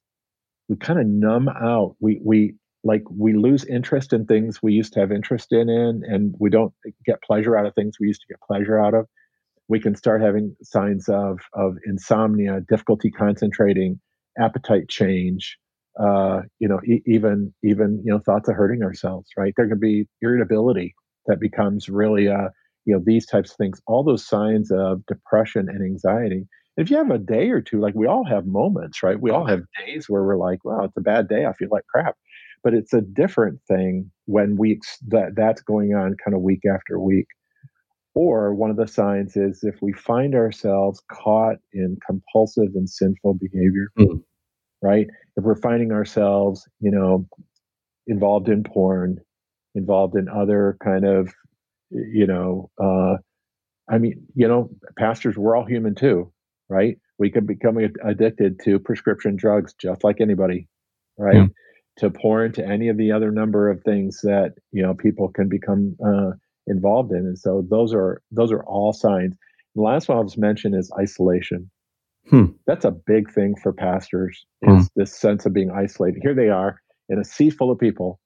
we 0.68 0.76
kind 0.76 0.98
of 0.98 1.06
numb 1.06 1.48
out. 1.48 1.96
We 2.00 2.20
we 2.24 2.54
like 2.82 3.02
we 3.10 3.34
lose 3.34 3.64
interest 3.66 4.12
in 4.12 4.24
things 4.24 4.62
we 4.62 4.72
used 4.72 4.94
to 4.94 5.00
have 5.00 5.12
interest 5.12 5.52
in, 5.52 5.68
in, 5.68 6.02
and 6.04 6.34
we 6.38 6.48
don't 6.48 6.72
get 7.04 7.22
pleasure 7.22 7.56
out 7.56 7.66
of 7.66 7.74
things 7.74 7.96
we 8.00 8.06
used 8.06 8.22
to 8.22 8.32
get 8.32 8.40
pleasure 8.40 8.78
out 8.78 8.94
of. 8.94 9.06
We 9.68 9.80
can 9.80 9.94
start 9.94 10.22
having 10.22 10.56
signs 10.62 11.08
of 11.08 11.40
of 11.52 11.76
insomnia, 11.84 12.60
difficulty 12.68 13.10
concentrating, 13.10 14.00
appetite 14.38 14.88
change, 14.88 15.58
uh, 15.98 16.42
you 16.58 16.68
know, 16.68 16.80
e- 16.86 17.02
even 17.06 17.52
even 17.62 18.02
you 18.04 18.12
know 18.12 18.20
thoughts 18.20 18.48
of 18.48 18.54
hurting 18.54 18.82
ourselves. 18.82 19.28
Right? 19.36 19.52
There 19.56 19.68
can 19.68 19.80
be 19.80 20.06
irritability 20.22 20.94
that 21.26 21.40
becomes 21.40 21.88
really, 21.88 22.28
uh, 22.28 22.48
you 22.84 22.94
know, 22.94 23.02
these 23.04 23.26
types 23.26 23.50
of 23.50 23.56
things. 23.56 23.80
All 23.86 24.04
those 24.04 24.26
signs 24.26 24.70
of 24.70 25.04
depression 25.06 25.68
and 25.68 25.82
anxiety. 25.84 26.46
If 26.76 26.90
you 26.90 26.96
have 26.96 27.10
a 27.10 27.18
day 27.18 27.50
or 27.50 27.60
two, 27.60 27.80
like 27.80 27.94
we 27.94 28.06
all 28.06 28.24
have 28.24 28.46
moments, 28.46 29.02
right? 29.02 29.20
We 29.20 29.30
all 29.30 29.46
have 29.46 29.60
days 29.84 30.08
where 30.08 30.22
we're 30.22 30.36
like, 30.36 30.64
"Wow, 30.64 30.84
it's 30.84 30.96
a 30.96 31.02
bad 31.02 31.28
day. 31.28 31.44
I 31.44 31.52
feel 31.52 31.68
like 31.70 31.84
crap." 31.92 32.14
But 32.62 32.74
it's 32.74 32.92
a 32.92 33.00
different 33.00 33.60
thing 33.68 34.10
when 34.26 34.56
weeks 34.56 34.98
that 35.08 35.34
that's 35.34 35.62
going 35.62 35.94
on 35.94 36.16
kind 36.24 36.34
of 36.34 36.42
week 36.42 36.60
after 36.72 36.98
week. 37.00 37.26
Or 38.14 38.54
one 38.54 38.70
of 38.70 38.76
the 38.76 38.88
signs 38.88 39.36
is 39.36 39.60
if 39.62 39.76
we 39.80 39.92
find 39.92 40.34
ourselves 40.34 41.02
caught 41.10 41.56
in 41.72 41.96
compulsive 42.06 42.74
and 42.74 42.88
sinful 42.88 43.34
behavior, 43.34 43.88
mm 43.98 44.22
right? 44.82 45.06
If 45.36 45.44
we're 45.44 45.54
finding 45.56 45.92
ourselves, 45.92 46.68
you 46.80 46.90
know, 46.90 47.26
involved 48.06 48.48
in 48.48 48.64
porn, 48.64 49.20
involved 49.74 50.16
in 50.16 50.28
other 50.28 50.76
kind 50.82 51.04
of, 51.04 51.32
you 51.90 52.26
know, 52.26 52.70
uh, 52.82 53.16
I 53.88 53.98
mean, 53.98 54.26
you 54.34 54.48
know, 54.48 54.70
pastors, 54.98 55.36
we're 55.36 55.56
all 55.56 55.64
human 55.64 55.94
too, 55.94 56.32
right? 56.68 56.98
We 57.18 57.30
could 57.30 57.46
become 57.46 57.76
addicted 58.04 58.60
to 58.64 58.78
prescription 58.78 59.36
drugs 59.36 59.74
just 59.74 60.04
like 60.04 60.20
anybody, 60.20 60.68
right? 61.18 61.50
To 61.98 62.10
porn, 62.10 62.52
to 62.52 62.64
any 62.66 62.88
of 62.88 62.96
the 62.96 63.12
other 63.12 63.30
number 63.30 63.68
of 63.68 63.82
things 63.82 64.20
that 64.22 64.54
you 64.72 64.82
know 64.82 64.94
people 64.94 65.28
can 65.28 65.48
become 65.48 65.96
uh, 66.04 66.30
involved 66.66 67.12
in, 67.12 67.18
and 67.18 67.38
so 67.38 67.66
those 67.68 67.92
are 67.92 68.22
those 68.30 68.52
are 68.52 68.62
all 68.64 68.92
signs. 68.92 69.34
The 69.74 69.82
last 69.82 70.08
one 70.08 70.16
I'll 70.16 70.24
just 70.24 70.38
mention 70.38 70.72
is 70.74 70.90
isolation. 70.98 71.70
Hmm. 72.30 72.46
That's 72.66 72.84
a 72.84 72.92
big 72.92 73.32
thing 73.32 73.56
for 73.60 73.72
pastors 73.72 74.46
is 74.62 74.68
hmm. 74.68 74.82
this 74.94 75.18
sense 75.18 75.46
of 75.46 75.52
being 75.52 75.70
isolated. 75.70 76.20
Here 76.22 76.34
they 76.34 76.48
are 76.48 76.80
in 77.08 77.18
a 77.18 77.24
sea 77.24 77.50
full 77.50 77.72
of 77.72 77.78
people, 77.78 78.20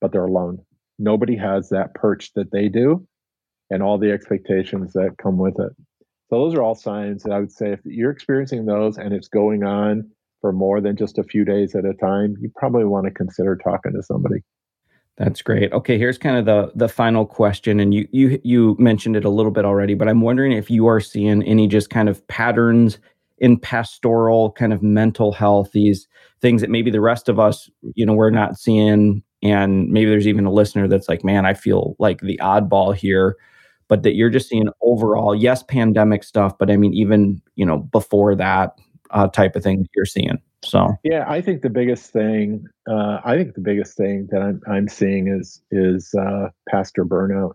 but 0.00 0.12
they're 0.12 0.26
alone. 0.26 0.58
Nobody 0.98 1.36
has 1.36 1.70
that 1.70 1.94
perch 1.94 2.30
that 2.34 2.52
they 2.52 2.68
do 2.68 3.06
and 3.70 3.82
all 3.82 3.98
the 3.98 4.12
expectations 4.12 4.92
that 4.92 5.16
come 5.20 5.38
with 5.38 5.54
it. 5.58 5.72
So 6.28 6.38
those 6.38 6.54
are 6.54 6.62
all 6.62 6.74
signs 6.74 7.22
that 7.22 7.32
I 7.32 7.40
would 7.40 7.52
say 7.52 7.72
if 7.72 7.80
you're 7.84 8.10
experiencing 8.10 8.66
those 8.66 8.98
and 8.98 9.14
it's 9.14 9.28
going 9.28 9.64
on 9.64 10.10
for 10.42 10.52
more 10.52 10.80
than 10.80 10.96
just 10.96 11.18
a 11.18 11.24
few 11.24 11.44
days 11.44 11.74
at 11.74 11.86
a 11.86 11.94
time, 11.94 12.36
you 12.40 12.52
probably 12.54 12.84
want 12.84 13.06
to 13.06 13.10
consider 13.10 13.56
talking 13.56 13.92
to 13.92 14.02
somebody. 14.02 14.42
That's 15.18 15.42
great. 15.42 15.72
Okay, 15.72 15.98
here's 15.98 16.16
kind 16.16 16.38
of 16.38 16.46
the 16.46 16.72
the 16.74 16.88
final 16.88 17.26
question, 17.26 17.80
and 17.80 17.92
you 17.92 18.08
you 18.12 18.40
you 18.42 18.76
mentioned 18.78 19.14
it 19.14 19.26
a 19.26 19.28
little 19.28 19.52
bit 19.52 19.66
already, 19.66 19.92
but 19.92 20.08
I'm 20.08 20.22
wondering 20.22 20.52
if 20.52 20.70
you 20.70 20.86
are 20.86 21.00
seeing 21.00 21.42
any 21.42 21.68
just 21.68 21.90
kind 21.90 22.08
of 22.08 22.26
patterns 22.28 22.98
in 23.42 23.58
pastoral 23.58 24.52
kind 24.52 24.72
of 24.72 24.82
mental 24.82 25.32
health, 25.32 25.72
these 25.72 26.06
things 26.40 26.60
that 26.60 26.70
maybe 26.70 26.92
the 26.92 27.00
rest 27.00 27.28
of 27.28 27.40
us, 27.40 27.68
you 27.94 28.06
know, 28.06 28.14
we're 28.14 28.30
not 28.30 28.56
seeing, 28.56 29.20
and 29.42 29.88
maybe 29.88 30.08
there's 30.08 30.28
even 30.28 30.46
a 30.46 30.52
listener 30.52 30.86
that's 30.86 31.08
like, 31.08 31.24
man, 31.24 31.44
I 31.44 31.52
feel 31.52 31.96
like 31.98 32.20
the 32.20 32.38
oddball 32.40 32.94
here, 32.94 33.36
but 33.88 34.04
that 34.04 34.14
you're 34.14 34.30
just 34.30 34.48
seeing 34.48 34.68
overall, 34.80 35.34
yes, 35.34 35.64
pandemic 35.64 36.22
stuff, 36.22 36.56
but 36.56 36.70
I 36.70 36.76
mean, 36.76 36.94
even 36.94 37.42
you 37.56 37.66
know, 37.66 37.78
before 37.78 38.36
that 38.36 38.78
uh, 39.10 39.26
type 39.26 39.56
of 39.56 39.64
thing 39.64 39.80
that 39.80 39.90
you're 39.96 40.06
seeing. 40.06 40.38
So 40.64 40.90
yeah, 41.02 41.24
I 41.26 41.40
think 41.40 41.62
the 41.62 41.68
biggest 41.68 42.12
thing, 42.12 42.64
uh, 42.88 43.18
I 43.24 43.36
think 43.36 43.54
the 43.54 43.60
biggest 43.60 43.96
thing 43.96 44.28
that 44.30 44.40
I'm 44.40 44.60
I'm 44.68 44.86
seeing 44.86 45.26
is 45.26 45.60
is 45.72 46.14
uh, 46.14 46.50
pastor 46.68 47.04
burnout. 47.04 47.54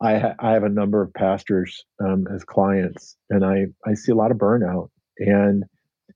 I 0.00 0.18
ha- 0.18 0.34
I 0.38 0.52
have 0.52 0.64
a 0.64 0.68
number 0.68 1.02
of 1.02 1.12
pastors 1.14 1.84
um, 2.00 2.26
as 2.32 2.44
clients, 2.44 3.16
and 3.30 3.44
I 3.44 3.66
I 3.86 3.94
see 3.94 4.12
a 4.12 4.16
lot 4.16 4.30
of 4.30 4.38
burnout. 4.38 4.90
And 5.18 5.64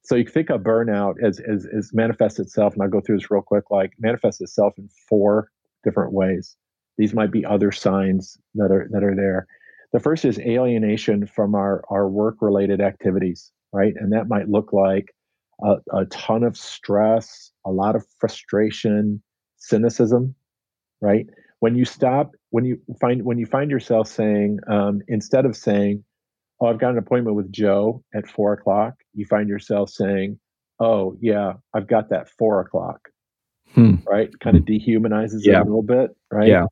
so 0.03 0.15
you 0.15 0.27
think 0.27 0.51
of 0.51 0.61
burnout 0.63 1.15
as 1.23 1.41
as 1.41 1.67
as 1.67 1.93
manifests 1.93 2.39
itself, 2.39 2.75
and 2.75 2.83
I'll 2.83 2.89
go 2.89 3.01
through 3.01 3.19
this 3.19 3.31
real 3.31 3.43
quick. 3.43 3.71
Like 3.71 3.93
manifests 3.99 4.41
itself 4.41 4.75
in 4.79 4.89
four 5.09 5.49
different 5.85 6.13
ways. 6.13 6.57
These 6.99 7.15
might 7.15 7.33
be 7.33 7.45
other 7.45 7.73
signs 7.73 8.39
that 8.55 8.71
are 8.71 8.89
that 8.91 9.03
are 9.03 9.17
there. 9.17 9.47
The 9.93 10.01
first 10.01 10.25
is 10.25 10.39
alienation 10.39 11.27
from 11.27 11.55
our 11.55 11.83
our 11.91 12.09
work 12.09 12.37
related 12.41 12.81
activities, 12.81 13.51
right? 13.73 13.95
And 13.97 14.13
that 14.13 14.29
might 14.29 14.49
look 14.49 14.73
like 14.73 15.13
a, 15.63 15.77
a 15.93 16.05
ton 16.07 16.45
of 16.45 16.57
stress, 16.57 17.51
a 17.67 17.71
lot 17.71 17.97
of 17.97 18.05
frustration, 18.19 19.23
cynicism, 19.59 20.35
right? 21.01 21.27
When 21.61 21.77
you 21.77 21.85
stop, 21.85 22.33
when 22.53 22.67
you 22.67 22.79
find 23.01 23.25
when 23.25 23.39
you 23.39 23.47
find 23.47 23.71
yourself 23.71 24.09
saying, 24.09 24.59
um, 24.69 25.01
instead 25.09 25.47
of 25.47 25.57
saying, 25.57 26.05
"Oh, 26.61 26.67
I've 26.67 26.79
got 26.79 26.91
an 26.91 26.99
appointment 26.99 27.35
with 27.35 27.51
Joe 27.51 28.05
at 28.15 28.29
four 28.29 28.53
o'clock," 28.53 28.93
you 29.15 29.25
find 29.25 29.49
yourself 29.49 29.89
saying, 29.89 30.39
"Oh, 30.79 31.17
yeah, 31.21 31.55
I've 31.75 31.89
got 31.89 32.11
that 32.11 32.29
four 32.39 32.61
o'clock." 32.61 33.09
Hmm. 33.75 33.95
Right? 34.07 34.29
Kind 34.41 34.59
of 34.59 34.65
dehumanizes 34.65 35.41
yeah. 35.41 35.61
it 35.61 35.61
a 35.63 35.65
little 35.65 35.83
bit, 35.83 36.11
right? 36.31 36.49
Yeah. 36.49 36.67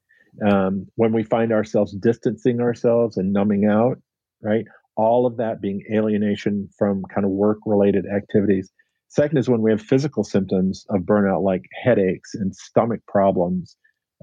Um, 0.46 0.86
when 0.96 1.14
we 1.14 1.22
find 1.22 1.50
ourselves 1.50 1.92
distancing 1.94 2.60
ourselves 2.60 3.16
and 3.16 3.32
numbing 3.32 3.64
out, 3.64 3.96
right? 4.42 4.66
All 4.96 5.24
of 5.24 5.38
that 5.38 5.62
being 5.62 5.82
alienation 5.90 6.68
from 6.76 7.02
kind 7.12 7.24
of 7.24 7.30
work 7.30 7.58
related 7.64 8.04
activities. 8.14 8.70
Second 9.08 9.38
is 9.38 9.48
when 9.48 9.62
we 9.62 9.70
have 9.70 9.80
physical 9.80 10.24
symptoms 10.24 10.84
of 10.90 11.00
burnout, 11.00 11.42
like 11.42 11.64
headaches 11.82 12.34
and 12.34 12.54
stomach 12.54 13.00
problems, 13.08 13.76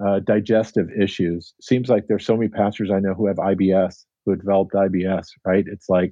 uh, 0.06 0.20
digestive 0.20 0.90
issues. 0.92 1.54
Seems 1.62 1.90
like 1.90 2.08
there's 2.08 2.26
so 2.26 2.38
many 2.38 2.50
pastors 2.50 2.92
I 2.92 3.00
know 3.00 3.14
who 3.14 3.28
have 3.28 3.38
IBS, 3.38 4.06
who 4.26 4.32
have 4.32 4.42
developed 4.42 4.74
IBS. 4.74 5.28
Right? 5.46 5.66
It's 5.68 5.90
like 5.90 6.12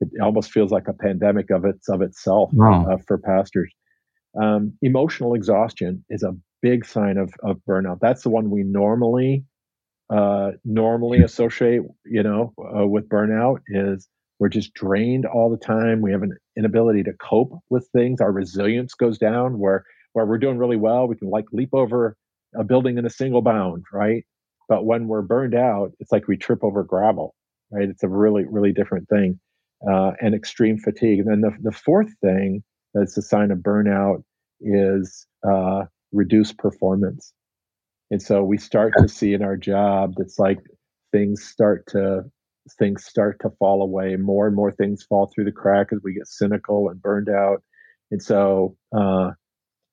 it 0.00 0.08
almost 0.20 0.50
feels 0.50 0.70
like 0.70 0.88
a 0.88 0.92
pandemic 0.92 1.50
of 1.50 1.64
its 1.64 1.88
of 1.88 2.02
itself 2.02 2.50
wow. 2.52 2.86
uh, 2.86 2.96
for 3.06 3.18
pastors. 3.18 3.72
Um, 4.40 4.72
emotional 4.82 5.34
exhaustion 5.34 6.04
is 6.08 6.22
a 6.22 6.36
big 6.60 6.84
sign 6.84 7.18
of 7.18 7.32
of 7.42 7.60
burnout. 7.68 7.98
That's 8.00 8.22
the 8.22 8.30
one 8.30 8.50
we 8.50 8.62
normally 8.62 9.44
uh, 10.10 10.52
normally 10.64 11.22
associate, 11.22 11.82
you 12.04 12.22
know, 12.22 12.52
uh, 12.58 12.86
with 12.86 13.08
burnout 13.08 13.60
is 13.68 14.08
we're 14.38 14.48
just 14.48 14.74
drained 14.74 15.24
all 15.24 15.50
the 15.50 15.56
time. 15.56 16.02
We 16.02 16.12
have 16.12 16.22
an 16.22 16.36
inability 16.56 17.02
to 17.04 17.12
cope 17.14 17.52
with 17.70 17.88
things. 17.94 18.20
Our 18.20 18.32
resilience 18.32 18.94
goes 18.94 19.16
down 19.16 19.58
where 19.58 19.84
where 20.12 20.26
we're 20.26 20.38
doing 20.38 20.58
really 20.58 20.76
well, 20.76 21.08
we 21.08 21.16
can 21.16 21.30
like 21.30 21.46
leap 21.52 21.70
over 21.72 22.16
a 22.56 22.64
building 22.64 22.98
in 22.98 23.06
a 23.06 23.10
single 23.10 23.42
bound, 23.42 23.84
right? 23.92 24.24
But 24.68 24.84
when 24.84 25.08
we're 25.08 25.22
burned 25.22 25.54
out, 25.54 25.92
it's 26.00 26.12
like 26.12 26.28
we 26.28 26.36
trip 26.36 26.62
over 26.62 26.82
gravel, 26.84 27.34
right? 27.70 27.88
It's 27.88 28.02
a 28.02 28.08
really, 28.08 28.44
really 28.48 28.72
different 28.72 29.08
thing. 29.08 29.40
Uh, 29.88 30.12
and 30.20 30.34
extreme 30.34 30.78
fatigue. 30.78 31.18
And 31.18 31.28
then 31.28 31.40
the, 31.40 31.70
the 31.70 31.76
fourth 31.76 32.12
thing 32.22 32.62
that's 32.94 33.16
a 33.16 33.22
sign 33.22 33.50
of 33.50 33.58
burnout 33.58 34.22
is 34.60 35.26
uh, 35.48 35.82
reduced 36.12 36.56
performance. 36.58 37.32
And 38.10 38.22
so 38.22 38.44
we 38.44 38.58
start 38.58 38.92
to 38.98 39.08
see 39.08 39.32
in 39.32 39.42
our 39.42 39.56
job 39.56 40.14
that's 40.16 40.38
like 40.38 40.58
things 41.10 41.42
start 41.44 41.86
to 41.88 42.22
things 42.78 43.04
start 43.04 43.40
to 43.40 43.50
fall 43.58 43.82
away. 43.82 44.16
More 44.16 44.46
and 44.46 44.54
more 44.54 44.70
things 44.70 45.02
fall 45.02 45.30
through 45.34 45.44
the 45.44 45.52
crack 45.52 45.88
as 45.92 45.98
we 46.04 46.14
get 46.14 46.26
cynical 46.28 46.88
and 46.88 47.02
burned 47.02 47.28
out. 47.28 47.62
And 48.10 48.22
so, 48.22 48.76
uh, 48.96 49.30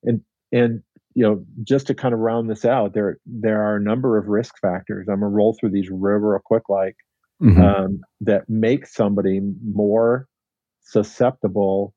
and 0.03 0.21
and 0.51 0.83
you 1.15 1.23
know, 1.23 1.43
just 1.63 1.87
to 1.87 1.95
kind 1.95 2.13
of 2.13 2.19
round 2.19 2.49
this 2.49 2.65
out, 2.65 2.93
there 2.93 3.17
there 3.25 3.63
are 3.63 3.77
a 3.77 3.81
number 3.81 4.17
of 4.17 4.27
risk 4.27 4.55
factors. 4.61 5.07
I'm 5.09 5.19
gonna 5.19 5.29
roll 5.29 5.55
through 5.59 5.71
these 5.71 5.89
real, 5.89 6.17
real 6.17 6.39
quick, 6.43 6.63
like 6.69 6.95
mm-hmm. 7.41 7.61
um, 7.61 8.01
that 8.21 8.43
make 8.49 8.85
somebody 8.85 9.41
more 9.63 10.27
susceptible 10.81 11.93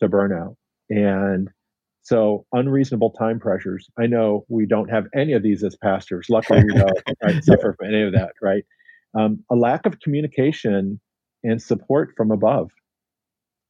to 0.00 0.08
burnout. 0.08 0.56
And 0.90 1.48
so, 2.02 2.46
unreasonable 2.52 3.10
time 3.12 3.40
pressures. 3.40 3.88
I 3.98 4.06
know 4.06 4.44
we 4.48 4.66
don't 4.66 4.90
have 4.90 5.06
any 5.14 5.32
of 5.32 5.42
these 5.42 5.64
as 5.64 5.76
pastors. 5.76 6.26
Luckily, 6.28 6.62
we 6.64 6.74
don't 6.74 6.90
right, 7.22 7.42
suffer 7.44 7.74
from 7.78 7.88
any 7.88 8.02
of 8.02 8.12
that, 8.12 8.32
right? 8.42 8.64
um, 9.14 9.44
a 9.50 9.54
lack 9.54 9.86
of 9.86 10.00
communication 10.00 11.00
and 11.42 11.62
support 11.62 12.12
from 12.16 12.30
above. 12.30 12.70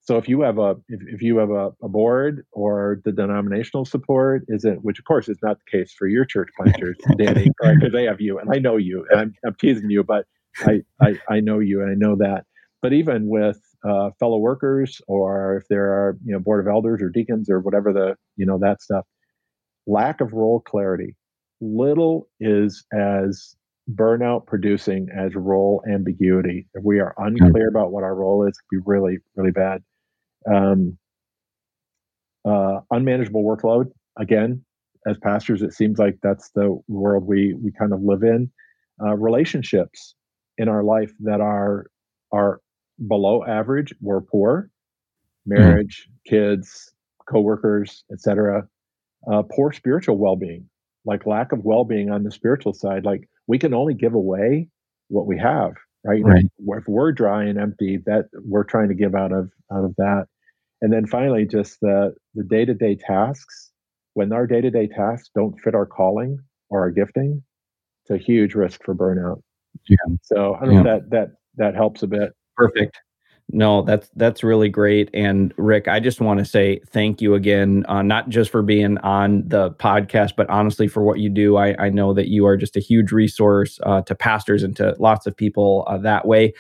So 0.04 0.18
if 0.18 0.28
you 0.28 0.42
have 0.42 0.58
a 0.58 0.76
if, 0.88 1.00
if 1.14 1.22
you 1.22 1.38
have 1.38 1.50
a, 1.50 1.70
a 1.82 1.88
board 1.88 2.44
or 2.52 3.00
the 3.04 3.12
denominational 3.12 3.86
support 3.86 4.44
isn't, 4.48 4.84
which 4.84 4.98
of 4.98 5.06
course 5.06 5.28
is 5.30 5.38
not 5.42 5.58
the 5.58 5.78
case 5.78 5.94
for 5.98 6.06
your 6.06 6.26
church 6.26 6.50
planters, 6.56 6.98
Danny, 7.16 7.50
right? 7.62 7.74
Because 7.78 7.92
they 7.92 8.04
have 8.04 8.20
you, 8.20 8.38
and 8.38 8.50
I 8.54 8.58
know 8.58 8.76
you, 8.76 9.06
and 9.10 9.20
I'm, 9.20 9.34
I'm 9.46 9.54
teasing 9.54 9.90
you, 9.90 10.04
but 10.04 10.26
I, 10.60 10.82
I 11.00 11.18
I 11.30 11.40
know 11.40 11.58
you, 11.58 11.80
and 11.80 11.90
I 11.90 11.94
know 11.94 12.16
that. 12.16 12.44
But 12.82 12.92
even 12.92 13.28
with 13.28 13.58
uh, 13.82 14.10
fellow 14.20 14.36
workers, 14.36 15.00
or 15.08 15.56
if 15.56 15.68
there 15.68 15.86
are 15.86 16.18
you 16.22 16.34
know 16.34 16.38
board 16.38 16.60
of 16.60 16.70
elders 16.70 17.00
or 17.00 17.08
deacons 17.08 17.48
or 17.48 17.60
whatever 17.60 17.92
the 17.92 18.14
you 18.36 18.44
know 18.44 18.58
that 18.58 18.82
stuff, 18.82 19.06
lack 19.86 20.20
of 20.20 20.34
role 20.34 20.60
clarity. 20.60 21.16
Little 21.62 22.28
is 22.40 22.84
as 22.92 23.56
burnout 23.90 24.46
producing 24.46 25.08
as 25.16 25.34
role 25.34 25.82
ambiguity. 25.90 26.66
If 26.74 26.84
we 26.84 27.00
are 27.00 27.14
unclear 27.16 27.68
about 27.68 27.92
what 27.92 28.04
our 28.04 28.14
role 28.14 28.46
is, 28.46 28.50
it 28.50 28.68
can 28.68 28.80
be 28.80 28.84
really, 28.86 29.18
really 29.36 29.50
bad. 29.50 29.82
Um, 30.52 30.98
uh, 32.44 32.80
unmanageable 32.90 33.42
workload. 33.42 33.86
Again, 34.18 34.64
as 35.06 35.18
pastors, 35.18 35.62
it 35.62 35.72
seems 35.72 35.98
like 35.98 36.18
that's 36.22 36.50
the 36.50 36.78
world 36.88 37.24
we 37.26 37.54
we 37.54 37.72
kind 37.72 37.92
of 37.92 38.02
live 38.02 38.22
in. 38.22 38.50
Uh, 39.02 39.14
relationships 39.14 40.14
in 40.58 40.68
our 40.68 40.84
life 40.84 41.12
that 41.20 41.40
are 41.40 41.86
are 42.32 42.60
below 43.08 43.44
average 43.44 43.94
or 44.04 44.20
poor, 44.20 44.70
marriage, 45.46 46.08
mm. 46.08 46.30
kids, 46.30 46.92
coworkers, 47.28 48.04
etc. 48.12 48.66
Uh, 49.30 49.42
poor 49.42 49.72
spiritual 49.72 50.18
well-being, 50.18 50.68
like 51.04 51.26
lack 51.26 51.52
of 51.52 51.64
well-being 51.64 52.10
on 52.10 52.22
the 52.22 52.30
spiritual 52.30 52.72
side, 52.72 53.04
like 53.04 53.28
we 53.46 53.58
can 53.58 53.74
only 53.74 53.94
give 53.94 54.14
away 54.14 54.68
what 55.08 55.26
we 55.26 55.38
have, 55.38 55.72
right? 56.04 56.22
right. 56.22 56.44
If 56.66 56.84
we're 56.86 57.12
dry 57.12 57.44
and 57.44 57.58
empty, 57.58 57.98
that 58.06 58.26
we're 58.32 58.64
trying 58.64 58.88
to 58.88 58.94
give 58.94 59.14
out 59.14 59.32
of 59.32 59.50
out 59.72 59.84
of 59.84 59.94
that. 59.96 60.26
And 60.84 60.92
then 60.92 61.06
finally, 61.06 61.46
just 61.46 61.80
the 61.80 62.14
the 62.34 62.44
day 62.44 62.66
to 62.66 62.74
day 62.74 62.94
tasks. 62.94 63.72
When 64.12 64.34
our 64.34 64.46
day 64.46 64.60
to 64.60 64.70
day 64.70 64.86
tasks 64.86 65.30
don't 65.34 65.58
fit 65.58 65.74
our 65.74 65.86
calling 65.86 66.38
or 66.68 66.80
our 66.80 66.90
gifting, 66.90 67.42
it's 68.02 68.10
a 68.10 68.22
huge 68.22 68.54
risk 68.54 68.84
for 68.84 68.94
burnout. 68.94 69.40
Yeah. 69.88 69.96
So 70.20 70.56
I 70.56 70.66
don't 70.66 70.74
yeah. 70.74 70.82
know 70.82 70.92
that 70.92 71.10
that 71.10 71.28
that 71.56 71.74
helps 71.74 72.02
a 72.02 72.06
bit. 72.06 72.34
Perfect. 72.54 72.98
No, 73.52 73.82
that's 73.82 74.08
that's 74.16 74.42
really 74.42 74.68
great. 74.68 75.10
And 75.12 75.52
Rick, 75.58 75.86
I 75.86 76.00
just 76.00 76.20
want 76.20 76.38
to 76.38 76.44
say 76.44 76.80
thank 76.88 77.20
you 77.20 77.34
again, 77.34 77.84
uh, 77.88 78.02
not 78.02 78.30
just 78.30 78.50
for 78.50 78.62
being 78.62 78.96
on 78.98 79.46
the 79.46 79.70
podcast, 79.72 80.32
but 80.36 80.48
honestly 80.50 80.88
for 80.88 81.02
what 81.02 81.18
you 81.18 81.28
do. 81.28 81.56
I, 81.56 81.76
I 81.78 81.88
know 81.90 82.14
that 82.14 82.28
you 82.28 82.46
are 82.46 82.56
just 82.56 82.76
a 82.76 82.80
huge 82.80 83.12
resource 83.12 83.78
uh, 83.82 84.00
to 84.02 84.14
pastors 84.14 84.62
and 84.62 84.74
to 84.76 84.96
lots 84.98 85.26
of 85.26 85.36
people 85.36 85.84
uh, 85.86 85.98
that 85.98 86.26
way. 86.26 86.54